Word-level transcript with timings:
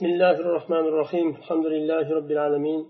بسم 0.00 0.08
الله 0.08 0.36
الرحمن 0.44 0.84
الرحيم 0.90 1.28
الحمد 1.36 1.66
لله 1.66 2.10
رب 2.18 2.30
العالمين 2.30 2.80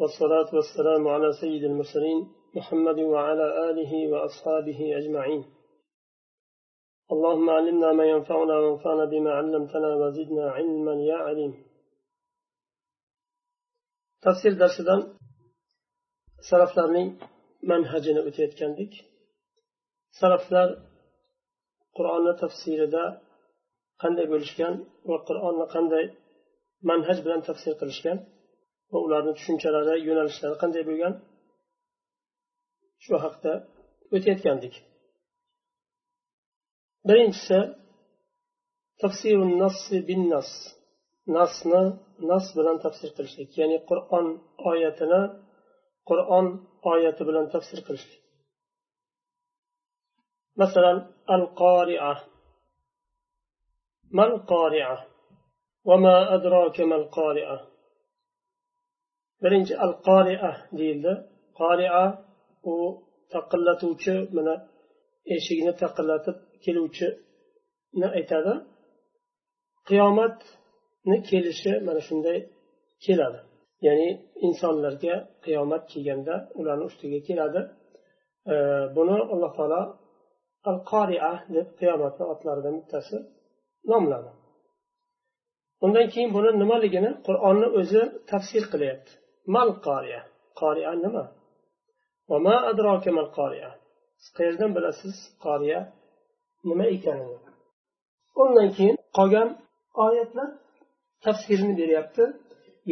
والصلاة 0.00 0.54
والسلام 0.56 1.08
على 1.08 1.32
سيد 1.40 1.64
المرسلين 1.64 2.18
محمد 2.54 2.98
وعلى 2.98 3.70
آله 3.70 3.92
وأصحابه 4.12 4.80
أجمعين 4.98 5.44
اللهم 7.12 7.50
علمنا 7.50 7.92
ما 7.92 8.04
ينفعنا 8.04 8.54
وانفعنا 8.62 9.04
بما 9.04 9.30
علمتنا 9.38 9.90
وزدنا 10.00 10.50
علما 10.50 10.94
يا 11.10 11.18
عليم 11.26 11.52
tafsir 14.24 14.52
darsidan 14.60 15.00
salaflarning 16.50 17.08
manhajini 17.70 18.20
o'tayotgandik. 18.28 18.92
Salaflar 20.20 20.68
qur'onni 21.96 22.32
tafsirida 22.42 23.04
qanday 24.02 24.26
bo'lishgan 24.32 24.74
va 25.08 25.16
qur'onni 25.28 25.66
qanday 25.74 26.04
manhaj 26.90 27.18
bilan 27.24 27.40
tafsir 27.48 27.72
qilishgan 27.80 28.18
va 28.92 28.98
ularni 29.06 29.32
tushunchalari 29.38 29.94
yo'nalishlari 30.08 30.56
qanday 30.62 30.82
bo'lgan 30.88 31.14
shu 33.04 33.14
haqda 33.24 33.52
o'tayotgandik. 34.14 34.74
Birinchisi 37.08 37.58
tafsiru 39.02 39.44
nassi 39.62 39.96
bin 40.08 40.22
nas. 40.34 40.50
Nasni 41.36 41.82
nas 42.30 42.46
bilan 42.56 42.76
tafsir 42.84 43.10
qilishlik 43.16 43.50
ya'ni 43.60 43.78
qur'on 43.90 44.26
oyatini 44.70 45.22
qur'on 46.08 46.46
oyati 46.92 47.22
bilan 47.28 47.46
tafsir 47.54 47.78
qilishlik. 47.86 48.20
Masalan 50.60 50.98
al 51.34 51.44
qoria 51.60 52.10
mal 54.17 54.31
qoria 54.53 54.91
وما 55.89 56.15
أدراك 56.35 56.77
ما 56.89 56.95
القارعة 57.01 57.57
birinchi 59.43 59.73
al 59.85 59.93
qoria 60.07 60.49
deyildi 60.79 61.13
qoria 61.59 61.99
u 62.71 62.75
taqillatuvchi 63.33 64.15
mana 64.35 64.55
eshikni 65.35 65.73
taqillatib 65.81 66.37
keluvchini 66.63 68.07
aytadi 68.19 68.53
qiyomatni 69.89 71.17
kelishi 71.29 71.71
mana 71.87 72.01
shunday 72.07 72.37
keladi 73.05 73.39
ya'ni 73.87 74.09
insonlarga 74.47 75.15
qiyomat 75.45 75.83
kelganda 75.91 76.35
ularni 76.59 76.85
ustiga 76.89 77.19
keladi 77.27 77.61
buni 78.95 79.17
alloh 79.33 79.51
taolo 79.57 79.81
al 80.69 80.77
qoria 80.91 81.31
deb 81.55 81.67
qiyomatni 81.79 82.23
otlaridan 82.33 82.75
bittasi 82.79 83.17
nomladi 83.91 84.31
undan 85.85 86.07
keyin 86.13 86.29
buni 86.35 86.49
nimaligini 86.61 87.11
qur'onni 87.27 87.67
o'zi 87.79 88.01
tafsir 88.31 88.63
qilyapti 88.73 89.11
mal 89.55 89.69
qoriya 89.87 90.21
qoriya 90.61 90.91
nima 91.05 91.23
siz 94.19 94.27
qayerdan 94.37 94.71
bilasiz 94.75 95.15
qoriya 95.45 95.79
nima 96.69 96.85
ekanini 96.95 97.37
undan 98.43 98.67
keyin 98.77 98.97
qolgan 99.17 99.49
oyatlar 100.05 100.49
tafsirini 101.25 101.73
beryapti 101.81 102.25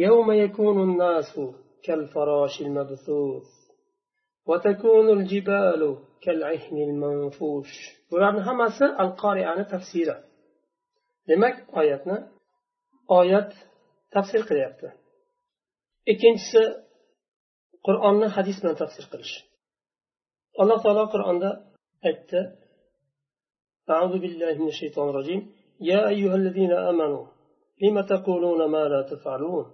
يوم 0.06 0.28
يكون 0.32 0.76
الناس 0.88 1.40
كالفراش 1.84 2.60
المبثوث 2.60 3.48
وتكون 4.46 5.10
الجبال 5.10 5.96
كالعهن 6.22 6.76
المنفوش 6.88 7.70
bularni 8.10 8.40
hammasi 8.48 8.84
al 9.02 9.10
qoriyani 9.22 9.64
tafsiri 9.72 10.14
demak 11.30 11.56
oyatni 11.80 12.16
oyat 13.18 13.50
tafsir 14.14 14.42
qilyapti 14.48 14.86
ikkinchisi 16.12 16.62
qur'onni 17.86 18.28
hadis 18.36 18.56
bilan 18.62 18.76
tafsir 18.82 19.04
qilish 19.12 19.34
alloh 20.60 20.78
taolo 20.84 21.04
qur'onda 21.14 21.50
aytdi 22.10 22.40
أعوذ 23.94 24.14
بالله 24.24 24.54
من 24.62 24.68
الشيطان 24.74 25.06
الرجيم 25.12 25.40
يا 25.90 26.00
أيها 26.12 26.36
الذين 26.40 26.72
آمنوا 26.90 27.24
لم 27.84 27.96
تقولون 28.12 28.60
ما 28.74 28.84
لا 28.92 29.00
تفعلون 29.12 29.66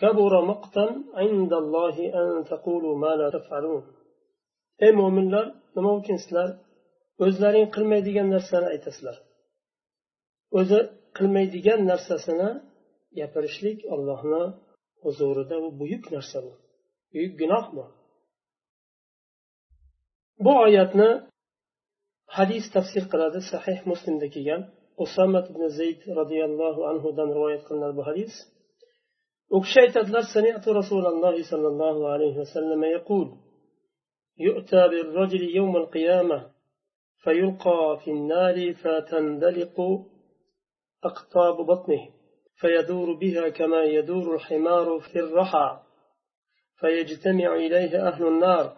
كبر 0.00 0.32
مقتا 0.50 0.86
عند 1.20 1.52
الله 1.62 1.96
أن 2.20 2.44
تقولوا 2.52 2.94
ما 3.04 3.12
لا 3.20 3.28
تفعلون 3.36 3.82
ey 4.86 4.92
mo'minlar 5.00 5.46
nima 5.76 5.90
uchun 6.00 6.16
sizlar 6.22 6.48
o'zlaring 7.24 7.66
qilmaydigan 7.74 8.28
narsani 8.34 8.66
aytasizlar 8.74 9.16
o'zi 10.58 10.80
qilmaydigan 11.16 11.80
narsasini 11.90 12.50
gapirishlik 13.18 13.78
ollohni 13.94 14.44
huzurida 15.02 15.56
bu 15.64 15.68
buyuk 15.80 16.04
narsa 16.14 16.38
bu 16.46 16.52
buyuk 17.12 17.32
gunoh 17.40 17.64
bu 17.76 17.84
bu 20.44 20.52
oyatni 20.66 21.10
hadis 22.36 22.64
tafsir 22.74 23.04
qiladi 23.12 23.40
sahih 23.52 23.78
muslimda 23.90 24.26
kelgan 24.34 24.62
usamat 25.04 25.46
ibn 25.52 25.62
zayd 25.78 26.00
roziyallohu 26.18 26.80
anhudan 26.90 27.28
rivoyat 27.36 27.62
qilinadi 27.68 27.94
bu 28.00 28.04
hadis 28.10 28.34
u 29.54 29.58
kishi 29.64 29.78
aytadilar 29.84 30.24
سمعت 30.36 30.64
رسول 30.80 31.04
الله 31.12 31.36
صلى 31.50 31.68
الله 31.72 31.96
عليه 32.14 32.34
وسلم 32.42 32.80
يقول 32.96 33.28
يؤتى 34.46 34.82
بالرجل 34.92 35.42
يوم 35.58 35.74
القيامة 35.82 36.38
فيلقى 37.24 37.80
في 38.02 38.10
النار 38.16 38.56
فتندلق 38.82 39.76
أقطاب 41.05 41.65
بطنه 41.65 42.09
فيدور 42.55 43.13
بها 43.13 43.49
كما 43.49 43.81
يدور 43.81 44.35
الحمار 44.35 44.99
في 44.99 45.19
الرحى. 45.19 45.79
فيجتمع 46.79 47.55
إليه 47.55 48.07
أهل 48.07 48.27
النار 48.27 48.73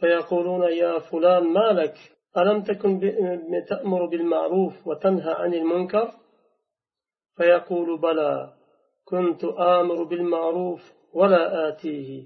فيقولون 0.00 0.62
يا 0.72 0.98
فلان 0.98 1.42
ما 1.42 1.72
لك؟ 1.72 1.94
ألم 2.36 2.62
تكن 2.62 3.00
تأمر 3.68 4.06
بالمعروف 4.06 4.86
وتنهى 4.86 5.32
عن 5.32 5.54
المنكر؟ 5.54 6.12
فيقول 7.36 8.00
بلى 8.00 8.52
كنت 9.04 9.44
آمر 9.44 10.02
بالمعروف 10.02 10.80
ولا 11.12 11.68
آتيه 11.68 12.24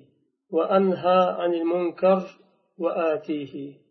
وأنهى 0.51 1.37
عن 1.39 1.55
المنكر 1.55 2.23
وآتيه. 2.79 3.84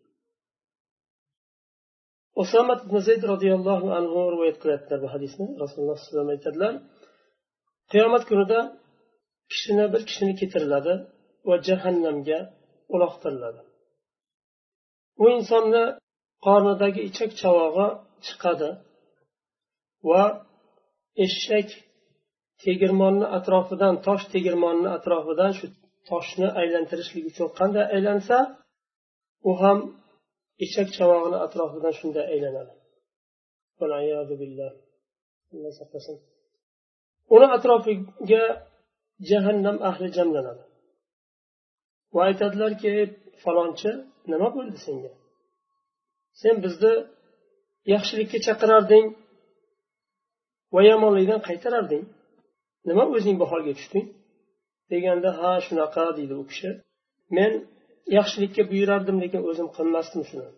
Usomat 2.42 2.80
ibn 2.86 2.96
zayd 3.06 3.22
roziyallohu 3.32 3.88
anhu 3.98 4.18
rivoyat 4.34 4.58
qilyaptilar 4.62 4.98
bu 5.04 5.08
hadisni. 5.14 5.46
Rasululloh 5.62 5.96
alayhi 5.96 6.08
vasallam 6.08 6.28
aytadilar 6.34 6.72
qiyomat 7.92 8.22
kunida 8.30 8.58
kishini 9.52 9.86
bir 9.92 10.02
kishini 10.08 10.32
keltiriladi 10.40 10.94
va 11.48 11.56
jahannamga 11.68 12.38
uloqtiriladi. 12.94 13.60
U 15.22 15.24
insonni 15.36 15.84
qornidagi 16.46 17.00
ichak 17.08 17.30
chavog'i 17.40 17.86
chiqadi 18.26 18.70
va 20.08 20.22
eshak 21.24 21.68
tegirmonni 22.64 23.26
atrofidan 23.38 23.94
tosh 24.06 24.24
tegirmonni 24.34 24.88
atrofidan 24.98 25.52
shu 25.58 25.66
toshni 26.10 26.48
aylantirishlik 26.60 27.24
uchun 27.30 27.48
qanday 27.58 27.84
aylansa 27.96 28.36
u 29.48 29.52
ham 29.62 29.78
eshak 30.64 30.88
chavog'ini 30.96 31.38
atrofidan 31.46 31.94
shunday 31.98 32.24
aylanadi. 32.34 32.72
Uni 37.34 37.46
atrofiga 37.56 38.44
jahannam 39.30 39.76
ahli 39.90 40.08
jamlanadi. 40.16 40.64
Va 42.14 42.20
aytadilarki 42.28 42.92
falonchi 43.42 43.90
nima 44.32 44.48
bo'ldi 44.56 44.78
senga? 44.86 45.12
Sen 46.40 46.54
bizni 46.64 46.92
yaxshilikka 47.94 48.38
chaqirarding 48.46 49.06
va 50.74 50.80
yomonlikdan 50.90 51.40
qaytararding. 51.48 52.04
Nima 52.88 53.04
o'zing 53.16 53.36
bu 53.40 53.46
holga 53.52 53.72
tushding? 53.78 54.06
deganda 54.90 55.30
ha 55.38 55.50
shunaqa 55.66 56.04
deydi 56.18 56.34
u 56.42 56.44
kishi. 56.50 56.70
Men 57.36 57.52
yaxshilikka 58.18 58.62
buyurardim 58.70 59.16
lekin 59.24 59.42
o'zim 59.50 59.68
qilmasdim 59.76 60.22
shuni. 60.30 60.48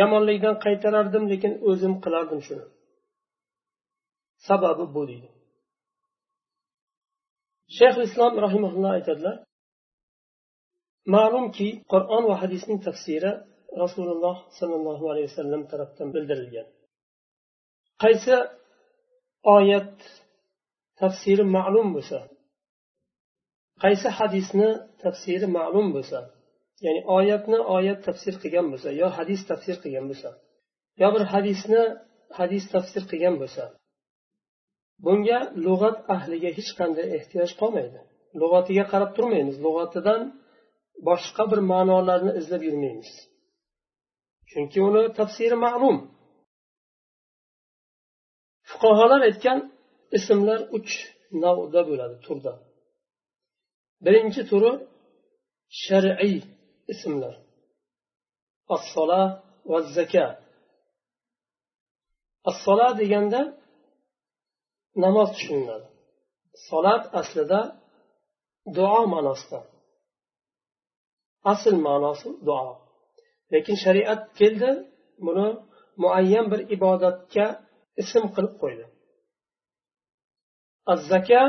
Yomonlikdan 0.00 0.56
qaytarardim 0.64 1.24
lekin 1.32 1.52
o'zim 1.70 1.94
qilardim 2.04 2.40
shuni. 2.46 2.64
Sababi 4.48 4.84
bu 4.94 5.02
deydi. 5.10 5.28
Shayx 7.76 7.96
islom 8.06 8.34
rahimaulloh 8.44 8.90
aytadilar 8.98 9.36
ma'lumki 11.14 11.68
qur'on 11.92 12.22
va 12.30 12.36
hadisning 12.42 12.78
tafsiri 12.88 13.32
rasululloh 13.82 14.36
sollallohu 14.58 15.04
alayhi 15.12 15.28
vasallam 15.30 15.62
tarafdan 15.70 16.08
bildirilgan. 16.14 16.66
Qaysi 18.02 18.34
oyat 19.56 19.94
tafsiri 21.00 21.44
ma'lum 21.56 21.88
bo'lsa 21.96 22.18
qaysi 23.82 24.08
hadisni 24.18 24.70
tafsiri 25.02 25.46
ma'lum 25.58 25.86
bo'lsa 25.96 26.18
ya'ni 26.84 27.00
oyatni 27.16 27.58
oyat 27.76 27.98
tafsir 28.06 28.34
qilgan 28.42 28.66
bo'lsa 28.72 28.88
yo 29.00 29.06
hadis 29.18 29.40
tafsir 29.50 29.76
qilgan 29.82 30.06
bo'lsa 30.10 30.30
yo 31.02 31.08
bir 31.14 31.22
hadisni 31.32 31.82
hadis 32.38 32.64
tafsir 32.74 33.02
qilgan 33.10 33.36
bo'lsa 33.42 33.64
bunga 35.04 35.38
lug'at 35.66 35.96
ahliga 36.14 36.50
hech 36.58 36.70
qanday 36.78 37.06
ehtiyoj 37.18 37.50
qolmaydi. 37.60 38.00
Lug'atiga 38.40 38.84
qarab 38.92 39.10
turmaymiz. 39.16 39.56
Lug'atidan 39.66 40.20
boshqa 41.08 41.44
bir 41.50 41.60
ma'nolarni 41.72 42.32
izlab 42.40 42.62
yurmaymiz. 42.68 43.10
Chunki 44.50 44.78
uni 44.88 45.02
tafsiri 45.18 45.56
ma'lum. 45.66 45.96
Fuqarolar 48.70 49.20
aytgan 49.28 49.58
ismlar 50.18 50.60
uch 50.76 50.92
navda 51.42 51.80
bo'ladi 51.88 52.16
turda. 52.26 52.52
Birinchi 54.04 54.42
turi 54.50 54.72
shar'iy 55.84 56.36
ismlar. 56.92 57.34
Assola 58.76 59.20
va 59.70 59.78
zaka. 59.96 60.26
Assola 62.50 62.86
deganda 63.00 63.40
namoz 65.04 65.28
tushuniladi. 65.34 65.88
Solat 66.68 67.04
aslida 67.20 67.60
duo 68.76 69.00
ma'nosida. 69.12 69.60
Asl 71.52 71.74
ma'nosi 71.86 72.28
duo. 72.46 72.72
Lekin 73.52 73.76
shariat 73.84 74.22
keldi 74.38 74.70
buni 75.24 75.46
muayyan 76.02 76.46
bir 76.52 76.60
ibodatga 76.76 77.46
ism 78.02 78.24
qilib 78.34 78.54
qo'ydi. 78.62 78.86
Az 80.92 81.00
zaka 81.12 81.42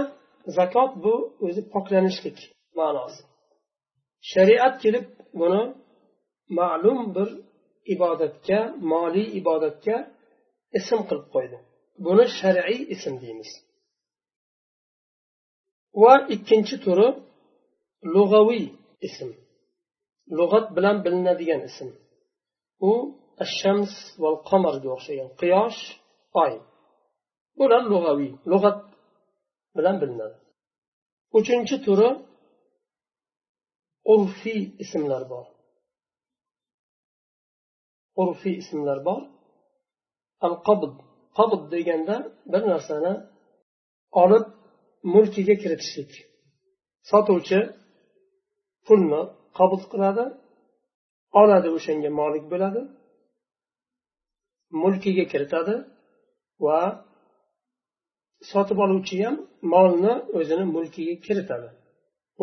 zakot 0.57 0.91
bu 1.03 1.13
o'zi 1.45 1.61
poklanishlik 1.73 2.38
ma'nosi. 2.79 3.21
Shariat 4.31 4.75
kelib 4.83 5.06
buni 5.39 5.63
ma'lum 6.59 7.00
bir 7.15 7.29
ibodatga 7.94 8.59
moliy 8.91 9.27
ibodatga 9.39 9.97
ism 10.79 11.00
qilib 11.09 11.27
qo'ydi. 11.35 11.57
Buni 12.06 12.25
shar'iy 12.39 12.81
ism 12.95 13.13
deymiz. 13.23 13.51
Va 16.01 16.13
ikkinchi 16.35 16.75
turi 16.85 17.07
lug'aviy 18.13 18.65
ism. 19.07 19.29
Lug'at 20.38 20.65
bilan 20.75 20.97
bilinadigan 21.06 21.62
ism. 21.69 21.89
U 22.89 22.91
ashams 23.44 23.94
va 24.21 24.29
qamarga 24.50 24.89
o'xshagan 24.95 25.29
quyosh 25.39 25.81
oy. 26.44 26.53
Bular 27.57 27.83
lug'aviy 27.94 28.31
lug'at 28.51 28.79
bilan 29.77 29.95
bilinadi. 30.01 30.38
Uchinchi 31.38 31.75
turi 31.85 32.09
urfiy 34.13 34.62
ismlar 34.83 35.24
bor. 35.31 35.45
Urfiy 38.21 38.56
ismlar 38.62 39.00
bor. 39.07 39.21
Al 40.45 40.53
qabd 40.68 40.94
qabd 41.38 41.62
deganda 41.74 42.15
bir 42.51 42.63
narsani 42.71 43.13
olib 44.21 44.45
mulkiga 45.13 45.56
kiritishlik. 45.63 46.12
Sotuvchi 47.09 47.59
pulni 48.86 49.21
qabul 49.57 49.81
qiladi 49.92 50.25
oladi 51.42 51.69
o'shanga 51.77 52.09
molik 52.19 52.45
bo'ladi 52.51 52.81
mulkiga 54.83 55.25
kiritadi 55.31 55.75
va 56.65 56.80
sotib 58.51 58.77
oluvchi 58.86 59.15
ham 59.24 59.36
molni 59.74 60.13
o'zini 60.38 60.65
mulkiga 60.75 61.15
kiritadi. 61.25 61.69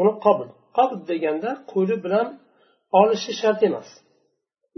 Uni 0.00 0.12
qabul. 0.24 0.48
Qabd 0.76 1.00
deganda 1.10 1.50
qo'li 1.72 1.96
bilan 2.04 2.26
olishi 3.00 3.32
shart 3.40 3.60
emas. 3.68 3.88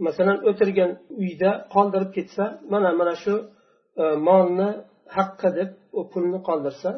Masalan 0.06 0.38
o'tirgan 0.48 0.90
uyda 1.22 1.50
qoldirib 1.74 2.10
ketsa 2.16 2.44
mana 2.72 2.90
mana 3.00 3.14
shu 3.22 3.34
e, 4.02 4.04
molni 4.26 4.68
haqqi 5.16 5.48
deb 5.58 5.70
u 5.98 6.00
pulni 6.12 6.38
qoldirsa 6.48 6.90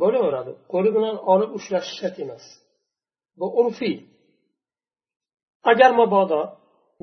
bo'laveradi. 0.00 0.52
Qo'li 0.72 0.90
bilan 0.96 1.16
olib 1.32 1.50
ushlashi 1.58 1.92
shart 2.00 2.16
emas. 2.24 2.44
Bu 3.38 3.46
urfiy 3.60 3.96
agar 5.72 5.90
mabodo 6.00 6.40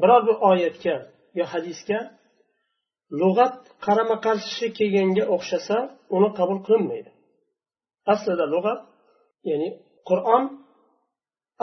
biror 0.01 0.21
bir 0.27 0.35
oyatga 0.49 0.95
yo 1.39 1.45
hadisga 1.53 1.99
lug'at 3.21 3.55
qarama 3.85 4.17
qarshi 4.25 4.65
kelganga 4.77 5.23
o'xshasa 5.35 5.77
uni 6.15 6.29
qabul 6.37 6.59
qilinmaydi. 6.65 7.11
Aslida 8.13 8.45
lug'at 8.53 8.79
ya'ni 9.49 9.69
qur'on 10.09 10.43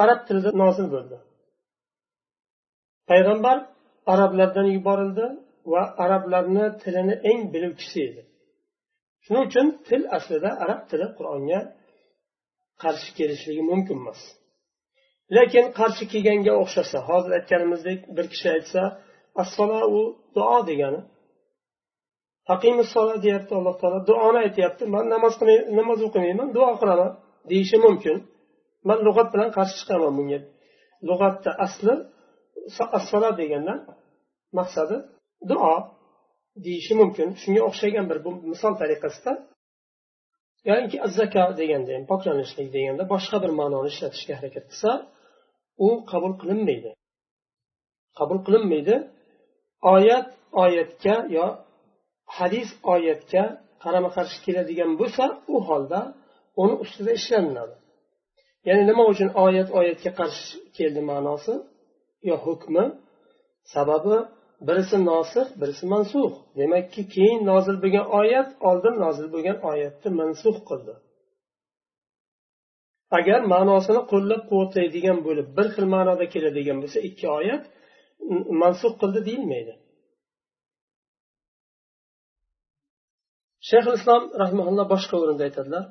arab 0.03 0.21
tilida 0.27 0.51
nozil 0.63 0.87
bo'ldi. 0.95 1.17
Payg'ambar 3.11 3.57
arablardan 4.13 4.69
yuborildi 4.77 5.27
va 5.73 5.83
arablarni 6.05 6.67
tilini 6.83 7.15
eng 7.31 7.41
biluvchisi 7.55 7.99
edi. 8.09 8.23
Shuning 9.25 9.45
uchun 9.49 9.67
til 9.89 10.03
aslida 10.17 10.51
arab 10.65 10.81
tili 10.91 11.07
qur'onga 11.19 11.61
qarshi 12.83 13.11
kelishligi 13.19 13.63
mumkin 13.71 13.97
emas. 14.03 14.21
Lekin 15.37 15.65
qarshi 15.79 16.05
kelganga 16.13 16.53
o'xshasa 16.63 16.99
hozir 17.09 17.33
aytganimizdek 17.39 17.99
bir 18.17 18.27
kishi 18.33 18.49
aytsa 18.57 18.83
assola 19.43 19.81
u 19.97 20.01
duo 20.37 20.59
degani 20.71 21.01
sola 22.95 23.15
deyapti 23.25 23.53
alloh 23.59 23.75
taolo 23.81 23.99
duoni 24.11 24.39
aytyapti. 24.47 24.83
Man 24.95 25.05
namoz 25.15 25.35
namoz 25.79 26.01
o'qimayman 26.07 26.49
duo 26.57 26.71
qilaman 26.81 27.11
deyishi 27.51 27.77
mumkin. 27.87 28.17
Man 28.89 28.99
lug'at 29.07 29.29
bilan 29.35 29.51
qarshi 29.57 29.75
chiqaman 29.81 30.13
bunga. 30.19 30.39
Lug'atda 31.09 31.51
asli 31.67 31.95
assola 32.99 33.31
degandan 33.41 33.79
maqsadi 34.59 34.97
duo 35.51 35.75
deyishi 36.65 36.95
mumkin. 37.01 37.29
Shunga 37.43 37.63
o'xshagan 37.69 38.05
bir 38.11 38.19
misol 38.53 38.75
tariqasida 38.83 39.33
yoki 40.71 40.97
zaka 41.19 41.43
deganda 41.61 41.91
ham 41.97 42.05
poklanishlik 42.13 42.69
deganda 42.77 43.03
boshqa 43.15 43.37
bir 43.45 43.53
ma'noni 43.61 43.89
ishlatishga 43.93 44.35
harakat 44.39 44.65
qilsa 44.71 44.91
u 45.87 45.89
qabul 46.11 46.33
qilinmaydi. 46.41 46.91
Qabul 48.19 48.39
qilinmaydi. 48.47 48.95
Oyat 49.95 50.29
oyatga 50.65 51.17
yo 51.37 51.47
hadis 52.39 52.69
oyatga 52.95 53.45
qarama 53.83 54.11
qarshi 54.17 54.39
keladigan 54.47 54.91
bo'lsa 55.01 55.25
u 55.55 55.57
holda 55.69 56.01
uni 56.63 56.75
ustida 56.85 57.11
ishlaniladi 57.21 57.75
ya'ni 58.69 58.83
nima 58.91 59.05
uchun 59.13 59.29
oyat 59.45 59.69
oyatga 59.79 60.11
qarshi 60.21 60.55
keldi 60.77 61.01
ma'nosi? 61.11 61.55
Yo 62.29 62.37
hukmi? 62.47 62.85
Sababi 63.75 64.17
birisi 64.69 64.97
nosih 65.11 65.47
birisi 65.61 65.85
mansux 65.93 66.33
demakki 66.61 67.03
keyin 67.15 67.41
nozil 67.51 67.77
bo'lgan 67.83 68.07
oyat 68.21 68.49
oldin 68.69 68.95
nozil 69.05 69.27
bo'lgan 69.35 69.59
oyatni 69.71 70.11
mansux 70.21 70.57
qildi. 70.69 70.95
Agar 73.19 73.41
ma'nosini 73.55 74.01
qo'llab 74.13 74.43
quvvatlaydigan 74.51 75.19
bo'lib 75.27 75.47
bir 75.57 75.67
xil 75.75 75.87
ma'noda 75.95 76.25
keladigan 76.35 76.79
bo'lsa 76.83 76.99
ikki 77.09 77.27
oyat 77.39 77.63
mansux 78.63 78.93
qildi 79.01 79.21
deyilmaydi. 79.29 79.75
Shayx 83.69 83.87
islom 83.99 84.23
rahmaulloh 84.43 84.87
boshqa 84.95 85.15
o'rinda 85.23 85.43
aytadilar. 85.49 85.85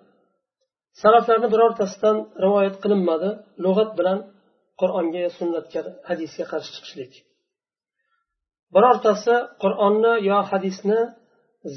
Salaflarni 1.01 1.47
birortasidan 1.53 2.17
rivoyat 2.43 2.75
qilinmadi. 2.83 3.29
Lug'at 3.63 3.91
bilan 3.99 4.19
qur'onga 4.81 5.23
sunnatga 5.37 5.81
hadisga 6.09 6.45
qarshi 6.51 6.71
chiqishlik. 6.75 7.13
Birortasi 8.75 9.35
qur'onni 9.63 10.13
yo 10.29 10.39
hadisni 10.51 10.99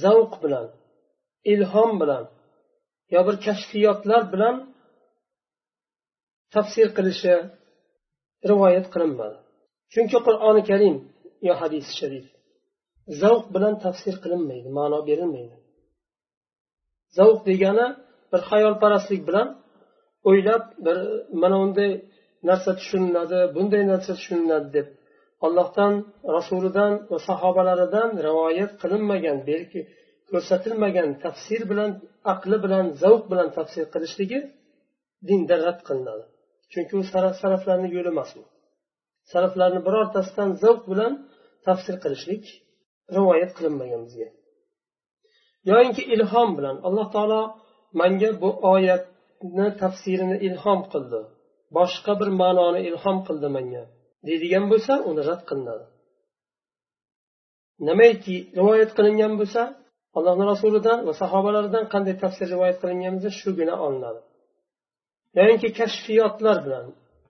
zavq 0.02 0.32
bilan 0.44 0.66
ilhom 1.52 1.90
bilan 2.02 2.24
yo 3.14 3.20
bir 3.26 3.36
kashfiyotlar 3.46 4.22
bilan 4.34 4.54
tafsir 6.54 6.86
qilishi 6.96 7.34
rivoyat 8.50 8.86
qilinmadi. 8.94 9.38
Chunki 9.92 10.18
qur'oni 10.26 10.62
karim 10.70 10.96
yo 11.48 11.54
hadisi 11.62 11.92
sharif 12.00 12.26
zavq 13.22 13.46
bilan 13.54 13.74
tafsir 13.84 14.14
qilinmaydi 14.22 14.68
ma'no 14.78 14.98
berilmaydi. 15.08 15.56
Zavq 17.18 17.40
degani 17.50 17.86
bir 18.32 18.40
xayolparastlik 18.50 19.22
bilan 19.28 19.48
o'ylab 20.28 20.64
bir 20.86 20.96
mana 21.42 21.56
bunday 21.62 21.90
narsa 22.48 22.70
tushuniladi 22.80 23.38
bunday 23.56 23.82
narsa 23.92 24.12
tushuniladi 24.18 24.68
deb 24.76 24.88
allohdan 25.46 25.94
rasulidan 26.36 26.92
va 27.10 27.18
sahobalaridan 27.28 28.08
rivoyat 28.26 28.72
qilinmagan 28.82 29.38
belki 29.50 29.80
ko'rsatilmagan 30.30 31.08
tafsir 31.24 31.60
bilan 31.70 31.90
aqli 32.32 32.56
bilan 32.64 32.84
zavq 33.02 33.24
bilan 33.32 33.48
tafsir 33.58 33.84
qilishligi 33.94 34.40
dinda 35.28 35.54
rad 35.64 35.80
qilinadi. 35.88 36.24
Chunki 36.72 36.94
u 37.00 37.02
saraflarni 37.42 37.88
yo'li 37.96 38.10
emas 38.14 38.30
u 38.40 38.42
saraflarni 39.32 39.80
birortasidan 39.86 40.50
zavq 40.62 40.84
bilan 40.92 41.12
tafsir 41.66 41.94
qilishlik 42.04 42.44
rivoyat 43.16 43.50
qilinmagan 43.56 44.02
bizga. 44.06 44.28
Yoyinki 45.70 46.02
ilhom 46.14 46.50
bilan 46.58 46.76
alloh 46.86 47.06
taolo 47.14 47.40
manga 48.00 48.30
bu 48.42 48.50
oyatni 48.72 49.66
tafsirini 49.82 50.36
ilhom 50.48 50.80
qildi. 50.92 51.20
Boshqa 51.76 52.12
bir 52.20 52.28
ma'noni 52.42 52.80
ilhom 52.88 53.18
qildi 53.26 53.48
menga 53.56 53.84
deydigan 54.26 54.64
bo'lsa 54.72 54.92
uni 55.10 55.22
rad 55.28 55.42
qilinadi. 55.48 55.84
Nimaiki 57.88 58.36
rivoyat 58.58 58.90
qilingan 58.98 59.32
bo'lsa 59.40 59.62
allohni 60.16 60.44
rasulidan 60.52 60.98
va 61.06 61.12
sahobalaridan 61.22 61.84
qanday 61.92 62.14
tafsir 62.22 62.46
rivoyat 62.54 62.78
qilingan 62.82 63.12
bo'lsa 63.16 63.30
shugina 63.40 63.74
olinadi. 63.86 64.20
Yoinki 65.38 65.68
kashfiyotlar 65.78 66.56
bilan 66.66 66.86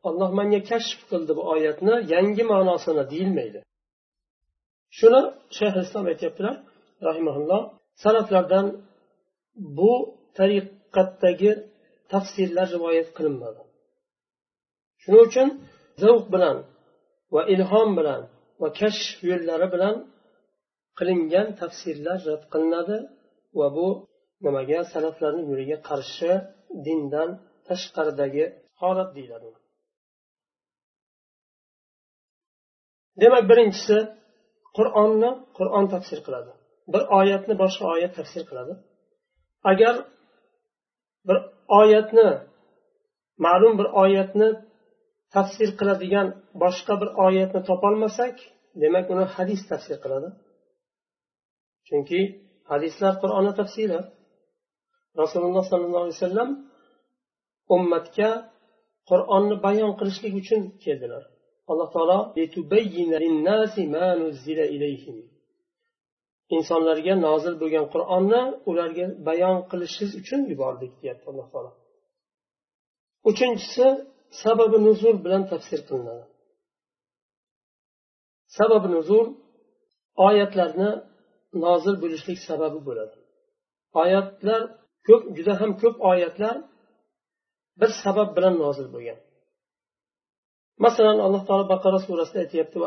alloh 0.08 0.30
manga 0.38 0.60
kashf 0.70 1.00
qildi 1.10 1.32
bu 1.38 1.42
oyatni 1.54 1.94
yangi 2.14 2.44
ma'nosini 2.52 3.04
deyilmaydi. 3.12 3.60
Shuni 4.98 5.20
shayx 5.58 5.74
islom 5.84 6.04
aytyaptilar 6.12 6.54
rahimaulloh 7.08 7.62
salaflardan 8.04 8.66
bu 9.78 9.92
tariqatdagi 10.38 11.52
tafsirlar 12.12 12.68
rivoyat 12.76 13.08
qilinmadi. 13.16 13.60
Shuning 15.02 15.22
uchun 15.28 15.48
zavq 16.02 16.26
bilan 16.34 16.56
va 17.34 17.42
ilhom 17.54 17.88
bilan 17.98 18.22
va 18.60 18.68
kashf 18.80 19.16
yo'llari 19.30 19.66
bilan 19.74 19.94
qilingan 20.98 21.48
tafsirlar 21.60 22.18
rad 22.28 22.42
qilinadi 22.52 22.96
va 23.58 23.66
bu 23.76 23.88
nimaga 24.44 24.78
salaflarni 24.92 25.42
yo'liga 25.50 25.78
qarshi 25.88 26.32
dindan 26.86 27.30
tashqaridagi 27.68 28.44
holat 28.80 29.10
deyiladi. 29.16 29.48
Demak 33.22 33.44
birinchisi 33.50 33.96
qur'onni 34.76 35.30
qur'on 35.58 35.84
tafsir 35.94 36.18
qiladi. 36.26 36.52
Bir 36.92 37.02
oyatni 37.18 37.54
boshqa 37.62 37.84
oyat 37.94 38.12
tafsir 38.18 38.42
qiladi. 38.48 38.72
Agar 39.70 39.94
bir 41.28 41.36
oyatni 41.80 42.28
ma'lum 43.44 43.74
bir 43.80 43.88
oyatni 44.02 44.48
tafsir 45.34 45.68
qiladigan 45.78 46.28
boshqa 46.62 46.94
bir 47.00 47.10
oyatni 47.26 47.60
topolmasak 47.70 48.34
demak 48.82 49.06
uni 49.14 49.24
hadis 49.36 49.60
tafsir 49.70 49.96
qiladi. 50.04 50.28
Chunki 51.88 52.20
hadislar 52.70 53.14
qur'onni 53.22 53.52
tafsiri. 53.60 54.00
Rasululloh 55.20 55.64
sollallohu 55.70 56.04
alayhi 56.06 56.18
vasallam 56.20 56.50
ummatga 57.76 58.30
qur'onni 59.10 59.56
bayon 59.66 59.92
qilishlik 60.00 60.34
uchun 60.42 60.62
keldilar. 60.84 61.22
Alloh 61.70 61.88
taolo 61.94 62.18
insonlarga 66.56 67.14
nozil 67.26 67.54
bo'lgan 67.62 67.86
qur'onni 67.94 68.42
ularga 68.70 69.06
bayon 69.28 69.56
qilishingiz 69.70 70.12
uchun 70.20 70.40
yubordik 70.52 70.92
deyapti 71.00 71.26
alloh 71.30 71.46
taolo. 71.52 71.70
Uchinchisi 73.30 73.86
sababi 74.42 74.78
nuzul 74.86 75.16
bilan 75.24 75.42
tafsir 75.52 75.80
qilinadi. 75.88 76.24
Sababi 78.58 78.88
nuzul 78.96 79.26
oyatlarni 80.28 80.90
nozil 81.64 81.94
bo'lishlik 82.02 82.38
sababi 82.48 82.78
bo'ladi. 82.88 83.16
Oyatlar 84.02 84.62
ko'p 85.06 85.22
juda 85.36 85.54
ham 85.60 85.70
ko'p 85.82 85.96
oyatlar 86.10 86.56
bir 87.80 87.90
sabab 88.02 88.28
bilan 88.36 88.54
nozil 88.64 88.88
bo'lgan. 88.94 89.18
Masalan 90.84 91.18
alloh 91.26 91.42
taolo 91.48 91.64
baqara 91.74 91.98
surasida 92.06 92.38
aytyapti 92.44 92.78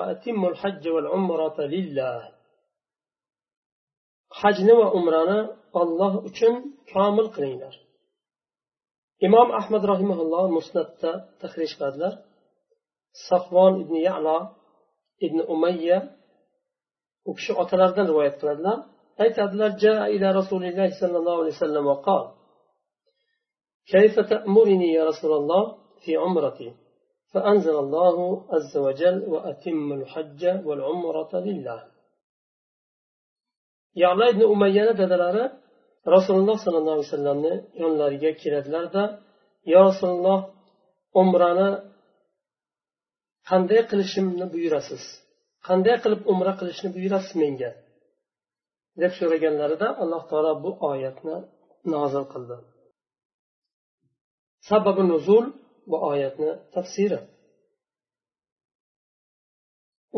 hajni 4.39 4.74
va 4.80 4.88
umrani 5.00 5.39
olloh 5.82 6.13
uchun 6.30 6.56
komil 6.94 7.27
qilinglar 7.36 7.75
imom 9.27 9.48
ahmad 9.60 9.84
rahimaulloh 9.92 10.46
musnatda 10.58 11.12
tahrij 11.42 11.72
qiladilar 11.77 12.13
safvon 13.27 13.74
ibn 13.84 13.96
yalo 14.08 14.38
ibn 15.25 15.39
umayya 15.54 15.98
u 17.30 17.32
kishi 17.38 17.51
otalaridan 17.62 18.06
rivoyat 18.12 18.36
qiladilar 18.42 18.77
aytadilar 19.24 20.34
رسول 20.42 20.63
الله 20.70 20.89
صلى 21.01 21.18
الله 21.22 21.36
عليه 21.42 21.54
وسلم 21.58 21.86
وقال 21.92 22.25
كيف 23.94 24.15
تأمرني 24.20 24.89
يا 24.98 25.04
رسول 25.12 25.34
الله 25.39 25.63
في 26.04 26.12
عمرتي 26.24 26.70
فأنزل 27.34 27.75
الله 27.86 28.46
عز 28.54 28.77
وجل 28.77 29.18
وأتم 29.34 29.94
الحج 29.94 30.42
والعمرة 30.68 31.34
لله 31.48 31.95
yala 34.04 34.25
ibn 34.34 34.42
umayyani 34.54 34.94
dadalari 35.02 35.44
rasululloh 36.16 36.58
sollallohu 36.64 36.96
alayhi 36.98 37.10
vasallamni 37.10 37.54
yonlariga 37.82 38.32
keladilarda 38.42 39.04
yo 39.72 39.80
rasululloh 39.90 40.40
umrani 41.22 41.70
qanday 43.50 43.82
qilishimni 43.90 44.46
buyurasiz? 44.54 45.04
Qanday 45.68 45.96
qilib 46.04 46.22
umra 46.32 46.52
qilishni 46.60 46.90
buyurasiz 46.96 47.34
menga? 47.42 47.72
deb 49.02 49.12
so'raganlarida 49.20 49.88
alloh 50.04 50.22
taolo 50.30 50.52
bu 50.64 50.72
oyatni 50.92 51.38
nozil 51.94 52.25
qildi. 52.34 52.56
Sababi 54.70 55.04
nuzul 55.12 55.46
bu 55.90 55.98
oyatni 56.12 56.52
tafsiri. 56.75 57.20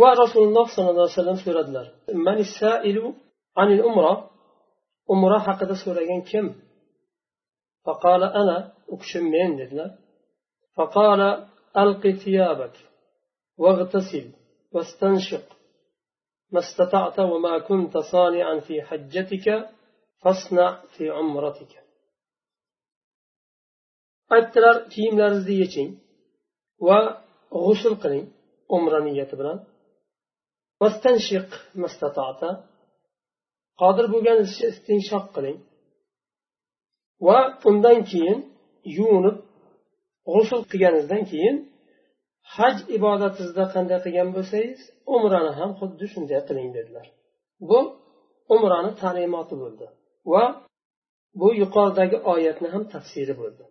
Va 0.01 0.09
rasululloh 0.23 0.65
sollallohu 0.73 1.05
alayhi 1.05 1.17
vasallam 1.17 1.39
so'radilar 1.45 1.87
عن 3.57 3.71
الأمرة. 3.71 4.29
أمرة 5.11 5.39
حق 5.39 5.63
سورة 5.85 6.19
كم؟ 6.31 6.55
فقال 7.85 8.23
أنا 8.23 8.73
أكشم 8.89 9.23
من 9.23 9.57
دلنا 9.57 9.99
فقال 10.75 11.21
ألق 11.77 12.07
ثيابك 12.23 12.75
واغتسل 13.57 14.31
واستنشق. 14.71 15.57
ما 16.51 16.59
استطعت 16.59 17.19
وما 17.19 17.59
كنت 17.59 17.97
صانعا 17.97 18.59
في 18.59 18.81
حجتك 18.81 19.69
فاصنع 20.21 20.81
في 20.97 21.09
عمرتك. 21.09 21.87
aytdilar 24.35 24.77
kiyimlaringizni 24.93 25.55
yeching 25.63 25.89
va 26.87 26.99
g'usul 27.51 27.95
qiling 28.03 28.27
واستنشق 30.81 31.49
ما 31.75 31.85
استطعت. 31.85 32.41
qodir 33.80 34.06
bo'lganingizcha 34.12 34.66
istinshoq 34.74 35.26
qiling 35.34 35.58
va 37.26 37.38
undan 37.68 37.98
keyin 38.10 38.38
yuvinib 38.96 39.36
g'usul 40.32 40.62
qilganingizdan 40.70 41.22
keyin 41.32 41.56
haj 42.54 42.76
ibodatingizda 42.96 43.64
qanday 43.74 43.98
qilgan 44.04 44.28
bo'lsangiz 44.36 44.80
umrani 45.16 45.52
ham 45.58 45.70
xuddi 45.80 46.06
shunday 46.12 46.40
qiling 46.48 46.68
dedilar 46.76 47.06
bu 47.68 47.78
umrani 48.54 48.92
ta'limoti 49.02 49.54
bo'ldi 49.62 49.86
va 50.32 50.44
bu 51.40 51.48
yuqoridagi 51.62 52.16
oyatni 52.32 52.68
ham 52.74 52.82
tafsiri 52.94 53.34
bo'ldi 53.40 53.64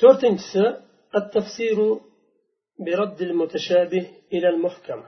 to'rtinchisi 0.00 0.64
التفسير 1.14 1.78
برد 2.78 3.22
المتشابه 3.22 4.04
إلى 4.32 4.48
المحكم 4.48 5.00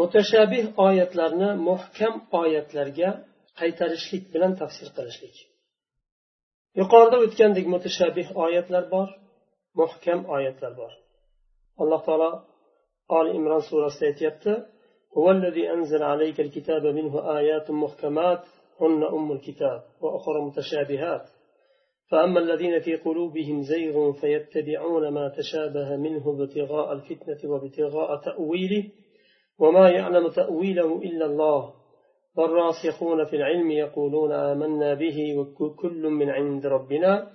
mutashabih 0.00 0.64
oyatlarni 0.86 1.50
muhkam 1.68 2.14
oyatlarga 2.42 3.08
qaytarishlik 3.60 4.24
bilan 4.34 4.52
tafsir 4.60 4.88
qilishlik 4.96 5.36
yuqorida 6.80 7.16
o'tgandek 7.24 7.66
mutashabih 7.74 8.26
oyatlar 8.44 8.84
bor 8.94 9.08
muhkam 9.80 10.20
oyatlar 10.36 10.72
bor 10.80 10.92
alloh 11.82 12.00
taolo 12.06 12.30
oli 13.18 13.30
imron 13.38 13.62
surasida 13.68 14.06
aytyapti 14.12 14.54
هو 15.18 15.30
الذي 15.30 15.64
أنزل 15.74 16.02
عليك 16.02 16.40
الكتاب 16.40 16.86
منه 16.86 17.14
آيات 17.38 17.70
محكمات 17.70 18.42
هن 18.80 19.02
أم 19.16 19.32
الكتاب 19.32 19.80
وأخرى 20.02 20.38
متشابهات 20.48 21.26
فأما 22.10 22.40
الذين 22.40 22.80
في 22.80 22.96
قلوبهم 22.96 23.62
زيغ 23.62 24.12
فيتبعون 24.12 25.08
ما 25.08 25.28
تشابه 25.28 25.96
منه 25.96 26.24
ابتغاء 26.30 26.92
الفتنة 26.92 27.50
وابتغاء 27.50 28.10
تأويله 28.16 28.84
وما 29.59 29.89
يعلم 29.89 30.29
تأويله 30.29 30.97
إلا 30.97 31.25
الله 31.25 31.73
والراسخون 32.37 33.25
في 33.25 33.35
العلم 33.35 33.71
يقولون 33.71 34.31
آمنا 34.31 34.93
به 34.93 35.17
وكل 35.37 36.03
من 36.19 36.29
عند 36.29 36.65
ربنا 36.65 37.31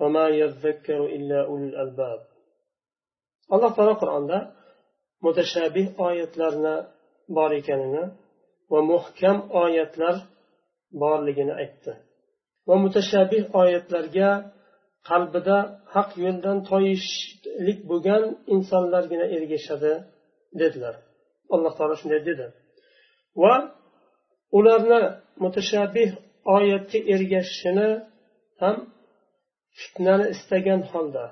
وما 0.00 0.28
يذكر 0.28 1.06
إلا 1.06 1.46
أولو 1.46 1.64
الألباب 1.64 2.20
الله 3.52 3.70
تعالى 3.76 3.92
قرآن 3.92 4.48
mutashabih 5.26 5.86
oyatlarni 6.06 6.76
bor 7.36 7.50
ekanini 7.60 8.04
va 8.70 8.80
muhkam 8.92 9.38
oyatlar 9.62 10.16
borligini 11.02 11.54
aytdi 11.62 11.92
va 12.68 12.74
mutashabih 12.84 13.42
oyatlarga 13.60 14.30
qalbida 15.08 15.56
haq 15.94 16.10
yo'ldan 16.24 16.58
toyishlik 16.70 17.78
bo'lgan 17.90 18.22
insonlargina 18.54 19.26
ergashadi 19.36 19.92
dedilar 20.60 20.94
Alloh 21.55 21.73
taolo 21.77 21.95
shunday 22.01 22.21
dedi. 22.29 22.45
Va 23.41 23.53
ularni 24.57 25.01
mutashabbih 25.43 26.09
oyatga 26.55 26.99
ergashishini 27.13 27.89
ham 28.61 28.75
fitnani 29.79 30.25
istagan 30.35 30.81
holda 30.91 31.25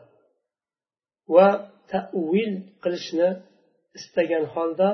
va 1.36 1.48
tavil 1.92 2.54
qilishni 2.84 3.30
istagan 4.00 4.46
holda 4.54 4.90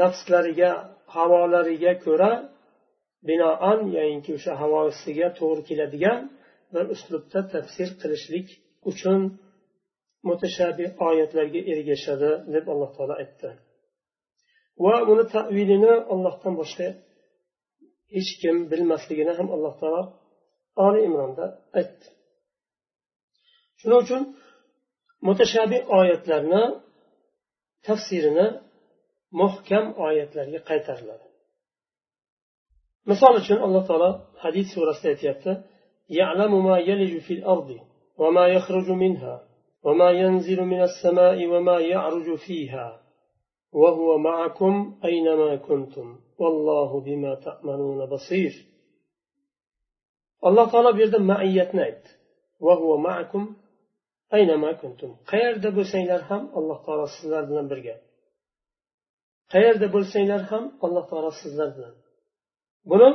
nafslariga 0.00 0.70
havolariga 1.14 1.92
ko'ra 2.04 2.32
binoan 3.28 3.80
ya'niki 3.96 4.30
o'sha 4.38 4.52
havosiga 4.62 5.28
to'g'ri 5.38 5.62
keladigan 5.68 6.20
bir 6.72 6.84
uslubda 6.94 7.40
tafsir 7.54 7.88
qilishlik 8.00 8.46
uchun 8.90 9.20
mutashabih 10.28 10.88
oyatlarga 11.08 11.60
ergashadi 11.72 12.30
deb 12.54 12.64
alloh 12.72 12.90
taolo 12.96 13.14
aytdi. 13.22 13.48
va 14.85 14.95
uni 15.11 15.25
tavilini 15.35 15.93
ollohdan 16.13 16.53
boshqa 16.61 16.87
hech 18.15 18.31
kim 18.41 18.55
bilmasligini 18.71 19.33
ham 19.37 19.47
alloh 19.55 19.73
taolo 19.81 20.03
oli 20.85 20.99
imronda 21.07 21.45
aytdi 21.79 22.07
shuning 23.79 23.99
uchun 24.05 24.21
mutashabih 25.27 25.81
oyatlarni 25.99 26.63
tafsirini 27.87 28.47
muhkam 29.41 29.85
oyatlarga 30.07 30.59
qaytariladi 30.69 31.25
misol 33.09 33.33
uchun 33.41 33.59
alloh 33.65 33.83
taolo 33.89 34.09
hadis 34.43 34.67
surasida 34.73 35.09
aytyapti 35.15 35.53
يعلم 36.09 36.65
ما 36.65 36.77
يلج 36.77 37.13
في 37.17 37.33
الأرض 37.33 37.79
وما 38.17 38.47
يخرج 38.47 38.89
منها 38.89 39.35
وما 39.83 40.11
ينزل 40.11 40.59
من 40.61 40.81
السماء 40.81 41.47
وما 41.47 41.79
يعرج 41.79 42.35
فيها 42.35 43.00
وهو 43.73 44.17
معكم 44.17 44.73
أينما 45.05 45.55
كنتم 45.55 46.19
والله 46.39 46.99
بما 47.01 47.35
تعملون 47.35 48.05
بصير 48.05 48.53
alloh 50.47 50.65
taolo 50.71 50.89
bu 50.95 50.99
yerda 51.03 51.19
maiyatni 51.31 51.81
aytdi 51.87 52.09
qayerda 55.31 55.69
bo'lsanglar 55.77 56.21
ham 56.29 56.43
alloh 56.57 56.77
taolo 56.85 57.05
sizlar 57.15 57.43
bilan 57.49 57.65
birga 57.71 57.95
qayerda 59.53 59.87
bo'lsanglar 59.95 60.41
ham 60.51 60.63
alloh 60.85 61.03
taolo 61.11 61.31
sizlar 61.41 61.69
bilan 61.75 61.95
buni 62.89 63.09